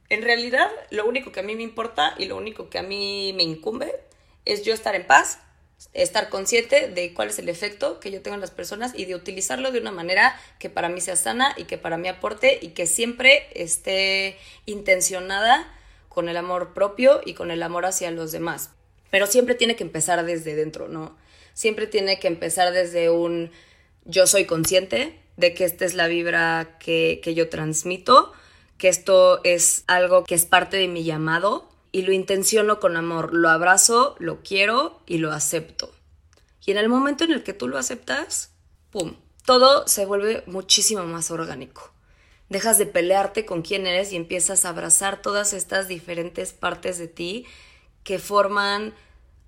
En 0.09 0.21
realidad, 0.21 0.69
lo 0.89 1.05
único 1.05 1.31
que 1.31 1.39
a 1.39 1.43
mí 1.43 1.55
me 1.55 1.63
importa 1.63 2.15
y 2.17 2.25
lo 2.25 2.35
único 2.35 2.69
que 2.69 2.79
a 2.79 2.83
mí 2.83 3.31
me 3.31 3.43
incumbe 3.43 3.95
es 4.43 4.65
yo 4.65 4.73
estar 4.73 4.93
en 4.93 5.07
paz, 5.07 5.39
estar 5.93 6.29
consciente 6.29 6.87
de 6.87 7.13
cuál 7.13 7.29
es 7.29 7.39
el 7.39 7.49
efecto 7.49 7.99
que 7.99 8.11
yo 8.11 8.21
tengo 8.21 8.35
en 8.35 8.41
las 8.41 8.51
personas 8.51 8.93
y 8.95 9.05
de 9.05 9.15
utilizarlo 9.15 9.71
de 9.71 9.79
una 9.79 9.91
manera 9.91 10.39
que 10.59 10.69
para 10.69 10.89
mí 10.89 11.01
sea 11.01 11.15
sana 11.15 11.53
y 11.57 11.65
que 11.65 11.77
para 11.77 11.97
mí 11.97 12.07
aporte 12.07 12.59
y 12.61 12.69
que 12.69 12.87
siempre 12.87 13.47
esté 13.53 14.37
intencionada 14.65 15.67
con 16.07 16.29
el 16.29 16.37
amor 16.37 16.73
propio 16.73 17.21
y 17.25 17.33
con 17.33 17.51
el 17.51 17.63
amor 17.63 17.85
hacia 17.85 18.11
los 18.11 18.31
demás. 18.31 18.71
Pero 19.09 19.27
siempre 19.27 19.55
tiene 19.55 19.75
que 19.75 19.83
empezar 19.83 20.25
desde 20.25 20.55
dentro, 20.55 20.87
¿no? 20.87 21.17
Siempre 21.53 21.87
tiene 21.87 22.19
que 22.19 22.27
empezar 22.27 22.71
desde 22.71 23.09
un 23.09 23.51
yo 24.05 24.27
soy 24.27 24.45
consciente 24.45 25.19
de 25.37 25.53
que 25.53 25.63
esta 25.63 25.85
es 25.85 25.93
la 25.93 26.07
vibra 26.07 26.77
que, 26.79 27.19
que 27.23 27.33
yo 27.33 27.49
transmito, 27.49 28.33
que 28.77 28.87
esto 28.87 29.41
es 29.43 29.83
algo 29.87 30.23
que 30.23 30.35
es 30.35 30.45
parte 30.45 30.77
de 30.77 30.87
mi 30.87 31.03
llamado 31.03 31.70
y 31.91 32.03
lo 32.03 32.13
intenciono 32.13 32.79
con 32.79 32.97
amor, 32.97 33.33
lo 33.33 33.49
abrazo, 33.49 34.15
lo 34.19 34.41
quiero 34.41 35.01
y 35.05 35.17
lo 35.17 35.31
acepto. 35.31 35.93
Y 36.65 36.71
en 36.71 36.77
el 36.77 36.89
momento 36.89 37.23
en 37.23 37.31
el 37.31 37.43
que 37.43 37.53
tú 37.53 37.67
lo 37.67 37.77
aceptas, 37.77 38.51
¡pum! 38.91 39.15
Todo 39.45 39.87
se 39.87 40.05
vuelve 40.05 40.43
muchísimo 40.45 41.03
más 41.05 41.31
orgánico. 41.31 41.91
Dejas 42.49 42.77
de 42.77 42.85
pelearte 42.85 43.45
con 43.45 43.61
quién 43.61 43.87
eres 43.87 44.11
y 44.11 44.15
empiezas 44.15 44.65
a 44.65 44.69
abrazar 44.69 45.21
todas 45.21 45.53
estas 45.53 45.87
diferentes 45.87 46.53
partes 46.53 46.97
de 46.97 47.07
ti 47.07 47.45
que 48.03 48.19
forman 48.19 48.93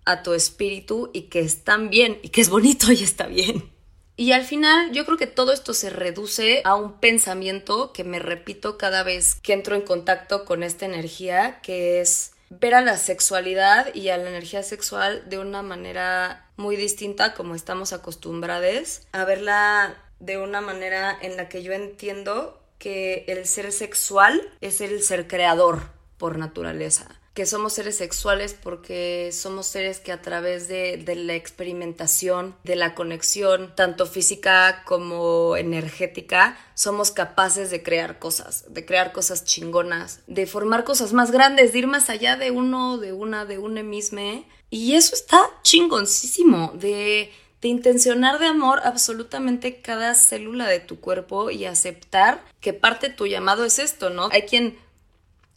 a 0.05 0.23
tu 0.23 0.33
espíritu 0.33 1.11
y 1.13 1.23
que 1.23 1.39
están 1.39 1.89
bien 1.89 2.19
y 2.23 2.29
que 2.29 2.41
es 2.41 2.49
bonito 2.49 2.91
y 2.91 3.03
está 3.03 3.27
bien. 3.27 3.71
Y 4.15 4.31
al 4.31 4.43
final 4.43 4.91
yo 4.91 5.05
creo 5.05 5.17
que 5.17 5.27
todo 5.27 5.53
esto 5.53 5.73
se 5.73 5.89
reduce 5.89 6.61
a 6.65 6.75
un 6.75 6.99
pensamiento 6.99 7.93
que 7.93 8.03
me 8.03 8.19
repito 8.19 8.77
cada 8.77 9.03
vez 9.03 9.35
que 9.35 9.53
entro 9.53 9.75
en 9.75 9.81
contacto 9.81 10.45
con 10.45 10.61
esta 10.61 10.85
energía, 10.85 11.61
que 11.61 11.99
es 11.99 12.32
ver 12.59 12.75
a 12.75 12.81
la 12.81 12.97
sexualidad 12.97 13.93
y 13.93 14.09
a 14.09 14.17
la 14.17 14.29
energía 14.29 14.63
sexual 14.63 15.23
de 15.29 15.39
una 15.39 15.61
manera 15.61 16.49
muy 16.55 16.75
distinta 16.75 17.33
como 17.33 17.55
estamos 17.55 17.93
acostumbrados, 17.93 19.01
a 19.11 19.25
verla 19.25 19.95
de 20.19 20.37
una 20.37 20.61
manera 20.61 21.17
en 21.21 21.37
la 21.37 21.49
que 21.49 21.63
yo 21.63 21.73
entiendo 21.73 22.61
que 22.77 23.25
el 23.27 23.45
ser 23.45 23.71
sexual 23.71 24.41
es 24.61 24.81
el 24.81 25.01
ser 25.01 25.27
creador 25.27 25.83
por 26.17 26.37
naturaleza 26.37 27.07
que 27.33 27.47
somos 27.47 27.73
seres 27.73 27.97
sexuales 27.97 28.55
porque 28.61 29.31
somos 29.33 29.65
seres 29.65 29.99
que 29.99 30.11
a 30.11 30.21
través 30.21 30.67
de, 30.67 30.97
de, 30.97 31.15
la 31.15 31.33
experimentación, 31.33 32.55
de 32.63 32.75
la 32.75 32.93
conexión, 32.93 33.73
tanto 33.75 34.05
física 34.05 34.83
como 34.85 35.57
energética, 35.57 36.57
somos 36.75 37.09
capaces 37.09 37.71
de 37.71 37.81
crear 37.81 38.19
cosas, 38.19 38.71
de 38.71 38.85
crear 38.85 39.13
cosas 39.13 39.45
chingonas, 39.45 40.19
de 40.27 40.45
formar 40.45 40.83
cosas 40.83 41.11
más 41.13 41.31
grandes, 41.31 41.73
de 41.73 41.79
ir 41.79 41.87
más 41.87 42.09
allá 42.11 42.35
de 42.35 42.51
uno, 42.51 42.99
de 42.99 43.13
una, 43.13 43.45
de 43.45 43.57
una 43.57 43.81
misma. 43.81 44.43
Y 44.69 44.93
eso 44.93 45.15
está 45.15 45.49
chingoncísimo, 45.63 46.71
de, 46.75 47.31
de 47.61 47.67
intencionar 47.67 48.37
de 48.37 48.45
amor 48.45 48.79
absolutamente 48.83 49.81
cada 49.81 50.13
célula 50.13 50.67
de 50.67 50.79
tu 50.79 50.99
cuerpo 50.99 51.49
y 51.49 51.65
aceptar 51.65 52.43
que 52.59 52.73
parte 52.73 53.09
de 53.09 53.15
tu 53.15 53.25
llamado 53.25 53.65
es 53.65 53.79
esto, 53.79 54.11
¿no? 54.11 54.29
Hay 54.31 54.43
quien 54.43 54.77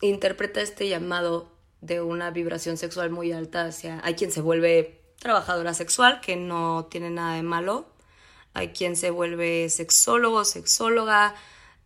interpreta 0.00 0.62
este 0.62 0.88
llamado 0.88 1.55
de 1.86 2.02
una 2.02 2.30
vibración 2.30 2.76
sexual 2.76 3.10
muy 3.10 3.32
alta 3.32 3.66
hacia... 3.66 4.00
Hay 4.04 4.14
quien 4.14 4.32
se 4.32 4.40
vuelve 4.40 5.00
trabajadora 5.18 5.74
sexual, 5.74 6.20
que 6.20 6.36
no 6.36 6.86
tiene 6.90 7.10
nada 7.10 7.36
de 7.36 7.42
malo. 7.42 7.86
Hay 8.54 8.68
quien 8.68 8.96
se 8.96 9.10
vuelve 9.10 9.68
sexólogo, 9.70 10.44
sexóloga. 10.44 11.34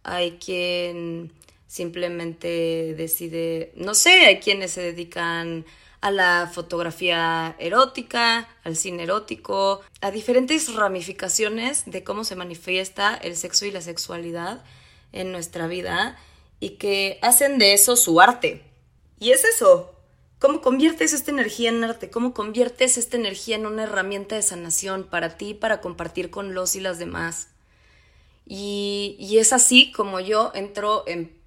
Hay 0.02 0.38
quien 0.38 1.32
simplemente 1.66 2.94
decide, 2.96 3.72
no 3.76 3.94
sé, 3.94 4.26
hay 4.26 4.40
quienes 4.40 4.72
se 4.72 4.80
dedican 4.80 5.64
a 6.00 6.10
la 6.10 6.50
fotografía 6.52 7.54
erótica, 7.58 8.48
al 8.64 8.76
cine 8.76 9.02
erótico, 9.02 9.82
a 10.00 10.10
diferentes 10.10 10.74
ramificaciones 10.74 11.84
de 11.86 12.02
cómo 12.02 12.24
se 12.24 12.36
manifiesta 12.36 13.14
el 13.16 13.36
sexo 13.36 13.66
y 13.66 13.70
la 13.70 13.82
sexualidad 13.82 14.64
en 15.12 15.30
nuestra 15.32 15.66
vida 15.66 16.18
y 16.58 16.70
que 16.70 17.18
hacen 17.22 17.58
de 17.58 17.74
eso 17.74 17.96
su 17.96 18.20
arte. 18.20 18.69
Y 19.20 19.30
es 19.30 19.44
eso. 19.44 19.94
¿Cómo 20.40 20.62
conviertes 20.62 21.12
esta 21.12 21.30
energía 21.30 21.68
en 21.68 21.84
arte? 21.84 22.10
¿Cómo 22.10 22.32
conviertes 22.32 22.96
esta 22.96 23.18
energía 23.18 23.56
en 23.56 23.66
una 23.66 23.82
herramienta 23.82 24.34
de 24.34 24.42
sanación 24.42 25.04
para 25.04 25.36
ti, 25.36 25.52
para 25.52 25.82
compartir 25.82 26.30
con 26.30 26.54
los 26.54 26.74
y 26.74 26.80
las 26.80 26.98
demás? 26.98 27.48
Y, 28.46 29.16
y 29.20 29.36
es 29.36 29.52
así 29.52 29.92
como 29.92 30.18
yo 30.18 30.50
entro 30.54 31.04
en, 31.06 31.38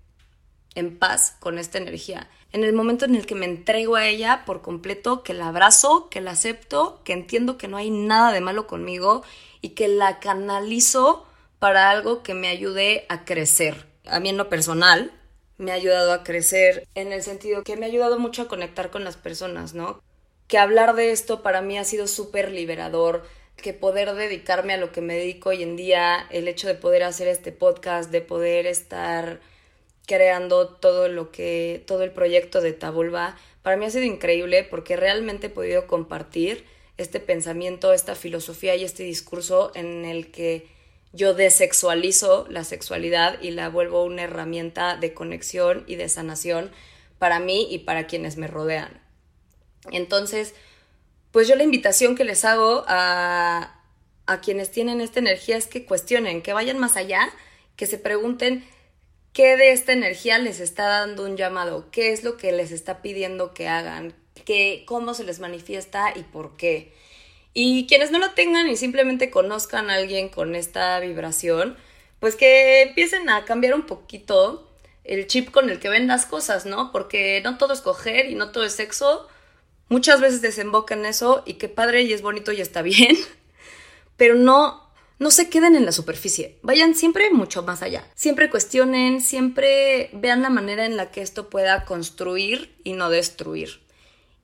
en 0.76 1.00
paz 1.00 1.36
con 1.40 1.58
esta 1.58 1.80
energía. 1.80 2.30
En 2.52 2.64
el 2.64 2.74
momento 2.74 3.06
en 3.06 3.16
el 3.16 3.26
que 3.26 3.34
me 3.34 3.46
entrego 3.46 3.96
a 3.96 4.06
ella 4.06 4.44
por 4.46 4.62
completo, 4.62 5.24
que 5.24 5.34
la 5.34 5.48
abrazo, 5.48 6.08
que 6.10 6.22
la 6.22 6.32
acepto, 6.32 7.02
que 7.04 7.14
entiendo 7.14 7.58
que 7.58 7.68
no 7.68 7.78
hay 7.78 7.90
nada 7.90 8.32
de 8.32 8.42
malo 8.42 8.68
conmigo 8.68 9.24
y 9.62 9.70
que 9.70 9.88
la 9.88 10.20
canalizo 10.20 11.26
para 11.58 11.90
algo 11.90 12.22
que 12.22 12.36
me 12.36 12.50
ayude 12.50 13.08
a 13.10 13.26
crecer. 13.26 13.88
A 14.06 14.20
mí 14.20 14.30
en 14.30 14.38
lo 14.38 14.50
personal, 14.50 15.12
me 15.58 15.72
ha 15.72 15.76
ayudado 15.76 16.14
a 16.14 16.24
crecer 16.24 16.88
en 16.96 17.12
el 17.12 17.24
sentido 17.24 17.64
que 17.64 17.76
me 17.76 17.86
ha 17.86 17.90
ayudado 17.90 18.20
mucho 18.20 18.44
a 18.44 18.48
conectar 18.48 18.90
con 18.90 19.04
las 19.04 19.18
personas, 19.18 19.74
¿no? 19.74 20.02
Que 20.48 20.58
hablar 20.58 20.96
de 20.96 21.12
esto 21.12 21.42
para 21.44 21.62
mí 21.62 21.78
ha 21.78 21.84
sido 21.84 22.08
súper 22.08 22.52
liberador, 22.52 23.24
que 23.56 23.74
poder 23.74 24.14
dedicarme 24.14 24.74
a 24.74 24.78
lo 24.78 24.92
que 24.92 25.02
me 25.02 25.16
dedico 25.16 25.50
hoy 25.50 25.64
en 25.64 25.76
día, 25.76 26.28
el 26.32 26.48
hecho 26.48 26.68
de 26.68 26.76
poder 26.76 27.04
hacer 27.04 27.28
este 27.28 27.52
podcast, 27.52 28.12
de 28.12 28.22
poder 28.22 28.66
estar 28.66 29.40
creando 30.06 30.68
todo 30.68 31.08
lo 31.08 31.32
que, 31.32 31.84
todo 31.88 32.04
el 32.04 32.12
proyecto 32.12 32.62
de 32.62 32.74
Tabulba, 32.74 33.38
para 33.62 33.78
mí 33.78 33.86
ha 33.86 33.90
sido 33.90 34.04
increíble 34.04 34.64
porque 34.64 34.98
realmente 34.98 35.48
he 35.48 35.50
podido 35.50 35.88
compartir 35.88 36.66
este 36.98 37.20
pensamiento, 37.20 37.94
esta 37.94 38.16
filosofía 38.16 38.76
y 38.76 38.84
este 38.84 39.04
discurso 39.04 39.72
en 39.76 40.06
el 40.06 40.32
que 40.32 40.68
yo 41.14 41.36
desexualizo 41.36 42.48
la 42.50 42.64
sexualidad 42.64 43.40
y 43.42 43.52
la 43.52 43.70
vuelvo 43.70 44.04
una 44.04 44.24
herramienta 44.24 44.98
de 44.98 45.14
conexión 45.14 45.84
y 45.88 45.96
de 45.96 46.10
sanación 46.10 46.72
para 47.20 47.40
mí 47.40 47.68
y 47.70 47.80
para 47.80 48.08
quienes 48.08 48.36
me 48.36 48.48
rodean. 48.48 49.00
Entonces, 49.92 50.56
pues 51.32 51.48
yo 51.48 51.56
la 51.56 51.64
invitación 51.64 52.16
que 52.16 52.24
les 52.24 52.44
hago 52.46 52.84
a, 52.88 53.80
a 54.26 54.42
quienes 54.42 54.72
tienen 54.72 55.02
esta 55.02 55.20
energía 55.20 55.56
es 55.56 55.68
que 55.68 55.86
cuestionen, 55.86 56.42
que 56.42 56.54
vayan 56.54 56.80
más 56.80 56.96
allá, 56.96 57.30
que 57.76 57.86
se 57.86 58.00
pregunten 58.00 58.66
qué 59.34 59.56
de 59.56 59.72
esta 59.72 59.94
energía 59.94 60.40
les 60.40 60.60
está 60.60 60.88
dando 60.88 61.26
un 61.26 61.38
llamado, 61.38 61.90
qué 61.92 62.12
es 62.12 62.24
lo 62.24 62.38
que 62.38 62.52
les 62.52 62.72
está 62.72 63.02
pidiendo 63.02 63.54
que 63.54 63.68
hagan, 63.68 64.14
qué, 64.46 64.84
cómo 64.88 65.14
se 65.14 65.24
les 65.24 65.40
manifiesta 65.40 66.14
y 66.16 66.24
por 66.24 66.56
qué. 66.56 66.94
Y 67.54 67.86
quienes 67.88 68.12
no 68.12 68.20
lo 68.20 68.32
tengan 68.32 68.68
y 68.68 68.76
simplemente 68.76 69.30
conozcan 69.30 69.90
a 69.90 69.96
alguien 69.96 70.30
con 70.30 70.56
esta 70.56 71.00
vibración, 71.00 71.78
pues 72.20 72.36
que 72.36 72.82
empiecen 72.82 73.30
a 73.30 73.46
cambiar 73.46 73.76
un 73.76 73.86
poquito 73.86 74.70
el 75.04 75.28
chip 75.28 75.52
con 75.52 75.70
el 75.70 75.80
que 75.80 75.90
ven 75.90 76.08
las 76.08 76.26
cosas, 76.26 76.66
¿no? 76.66 76.92
Porque 76.92 77.42
no 77.44 77.58
todo 77.58 77.74
es 77.74 77.82
coger 77.82 78.30
y 78.30 78.36
no 78.36 78.52
todo 78.52 78.64
es 78.64 78.74
sexo. 78.74 79.28
Muchas 79.90 80.22
veces 80.22 80.42
desemboca 80.42 80.96
en 80.96 81.06
eso 81.06 81.44
y 81.46 81.56
qué 81.56 81.70
padre 81.70 82.04
y 82.04 82.14
es 82.14 82.22
bonito 82.22 82.52
y 82.52 82.62
está 82.62 82.82
bien. 82.82 83.18
Pero 84.18 84.36
no, 84.36 84.90
no 85.20 85.30
se 85.30 85.50
queden 85.50 85.76
en 85.76 85.86
la 85.86 85.92
superficie. 85.92 86.58
Vayan 86.64 86.96
siempre 86.96 87.30
mucho 87.32 87.62
más 87.64 87.84
allá. 87.84 88.08
Siempre 88.16 88.50
cuestionen, 88.50 89.22
siempre 89.22 90.10
vean 90.14 90.42
la 90.42 90.50
manera 90.50 90.86
en 90.86 90.98
la 90.98 91.12
que 91.12 91.22
esto 91.22 91.50
pueda 91.50 91.86
construir 91.86 92.76
y 92.84 92.94
no 92.94 93.10
destruir. 93.10 93.83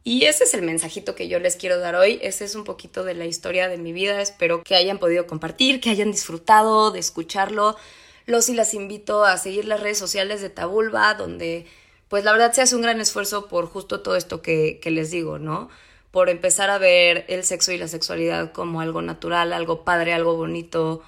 Y 0.10 0.26
ese 0.26 0.46
es 0.46 0.56
el 0.56 0.64
mensajito 0.64 1.14
que 1.14 1.28
yo 1.28 1.38
les 1.38 1.56
quiero 1.56 1.78
dar 1.78 1.94
hoy. 1.94 2.18
Ese 2.24 2.44
es 2.44 2.56
un 2.56 2.64
poquito 2.64 3.04
de 3.04 3.14
la 3.14 3.28
historia 3.28 3.68
de 3.68 3.78
mi 3.78 3.94
vida. 3.94 4.20
Espero 4.24 4.64
que 4.64 4.74
hayan 4.74 4.98
podido 4.98 5.28
compartir, 5.28 5.80
que 5.80 5.92
hayan 5.92 6.10
disfrutado 6.10 6.90
de 6.90 6.98
escucharlo. 6.98 7.78
Los 8.26 8.50
y 8.50 8.56
las 8.56 8.74
invito 8.74 9.24
a 9.24 9.38
seguir 9.38 9.66
las 9.66 9.82
redes 9.82 10.00
sociales 10.00 10.42
de 10.42 10.50
Tabulba, 10.50 11.14
donde 11.14 11.68
pues 12.08 12.24
la 12.24 12.32
verdad 12.32 12.52
se 12.54 12.64
hace 12.64 12.76
un 12.76 12.82
gran 12.82 13.00
esfuerzo 13.00 13.48
por 13.48 13.68
justo 13.68 14.02
todo 14.02 14.16
esto 14.16 14.42
que, 14.42 14.82
les 14.84 15.12
digo, 15.12 15.38
¿no? 15.38 15.70
por 16.10 16.30
empezar 16.30 16.72
a 16.72 16.80
ver 16.80 17.26
el 17.28 17.44
sexo 17.44 17.72
y 17.72 17.78
la 17.78 17.88
sexualidad 17.88 18.52
como 18.52 18.82
algo 18.82 19.04
natural, 19.04 19.54
algo 19.54 19.84
padre, 19.84 20.14
algo 20.14 20.36
bonito, 20.36 21.04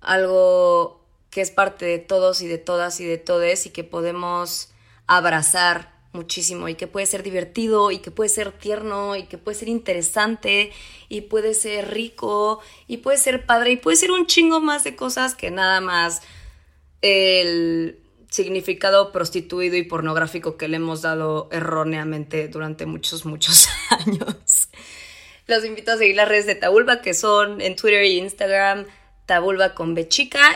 algo 0.00 1.04
que 1.28 1.42
es 1.42 1.50
parte 1.50 1.84
de 1.84 1.98
todos 1.98 2.40
y 2.40 2.46
de 2.46 2.56
todas 2.56 2.98
y 3.00 3.04
de 3.04 3.18
todes 3.18 3.66
y 3.66 3.70
que 3.70 3.84
podemos 3.84 4.70
abrazar 5.06 5.97
muchísimo 6.12 6.68
y 6.68 6.74
que 6.74 6.86
puede 6.86 7.06
ser 7.06 7.22
divertido 7.22 7.90
y 7.90 7.98
que 7.98 8.10
puede 8.10 8.30
ser 8.30 8.52
tierno 8.52 9.16
y 9.16 9.24
que 9.24 9.38
puede 9.38 9.58
ser 9.58 9.68
interesante 9.68 10.72
y 11.08 11.22
puede 11.22 11.54
ser 11.54 11.92
rico 11.92 12.60
y 12.86 12.98
puede 12.98 13.18
ser 13.18 13.46
padre 13.46 13.72
y 13.72 13.76
puede 13.76 13.96
ser 13.96 14.10
un 14.10 14.26
chingo 14.26 14.60
más 14.60 14.84
de 14.84 14.96
cosas 14.96 15.34
que 15.34 15.50
nada 15.50 15.80
más 15.80 16.22
el 17.02 17.98
significado 18.30 19.12
prostituido 19.12 19.76
y 19.76 19.82
pornográfico 19.82 20.56
que 20.56 20.68
le 20.68 20.76
hemos 20.76 21.02
dado 21.02 21.48
erróneamente 21.50 22.48
durante 22.48 22.86
muchos, 22.86 23.24
muchos 23.24 23.68
años. 23.90 24.68
Los 25.46 25.64
invito 25.64 25.92
a 25.92 25.96
seguir 25.96 26.16
las 26.16 26.28
redes 26.28 26.46
de 26.46 26.54
Tabulba 26.54 27.00
que 27.00 27.14
son 27.14 27.60
en 27.60 27.76
Twitter 27.76 28.02
e 28.02 28.08
Instagram 28.08 28.86
Tabulba 29.28 29.74
con 29.74 29.94
B 29.94 30.08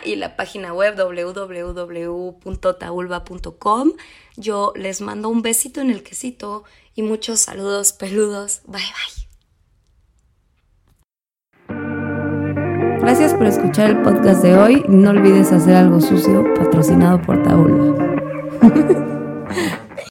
y 0.05 0.17
la 0.17 0.35
página 0.35 0.73
web 0.73 0.97
www.tabulba.com. 0.97 3.93
Yo 4.37 4.73
les 4.77 5.01
mando 5.01 5.29
un 5.29 5.43
besito 5.43 5.81
en 5.81 5.91
el 5.91 6.03
quesito 6.03 6.65
y 6.95 7.03
muchos 7.03 7.41
saludos 7.41 7.93
peludos. 7.93 8.63
Bye 8.67 8.83
bye. 8.83 9.23
Gracias 13.01 13.35
por 13.35 13.47
escuchar 13.47 13.91
el 13.91 14.03
podcast 14.03 14.43
de 14.43 14.57
hoy. 14.57 14.85
No 14.89 15.11
olvides 15.11 15.51
hacer 15.53 15.75
algo 15.75 16.01
sucio 16.01 16.45
patrocinado 16.55 17.21
por 17.21 17.43
Tabulba. 17.43 17.97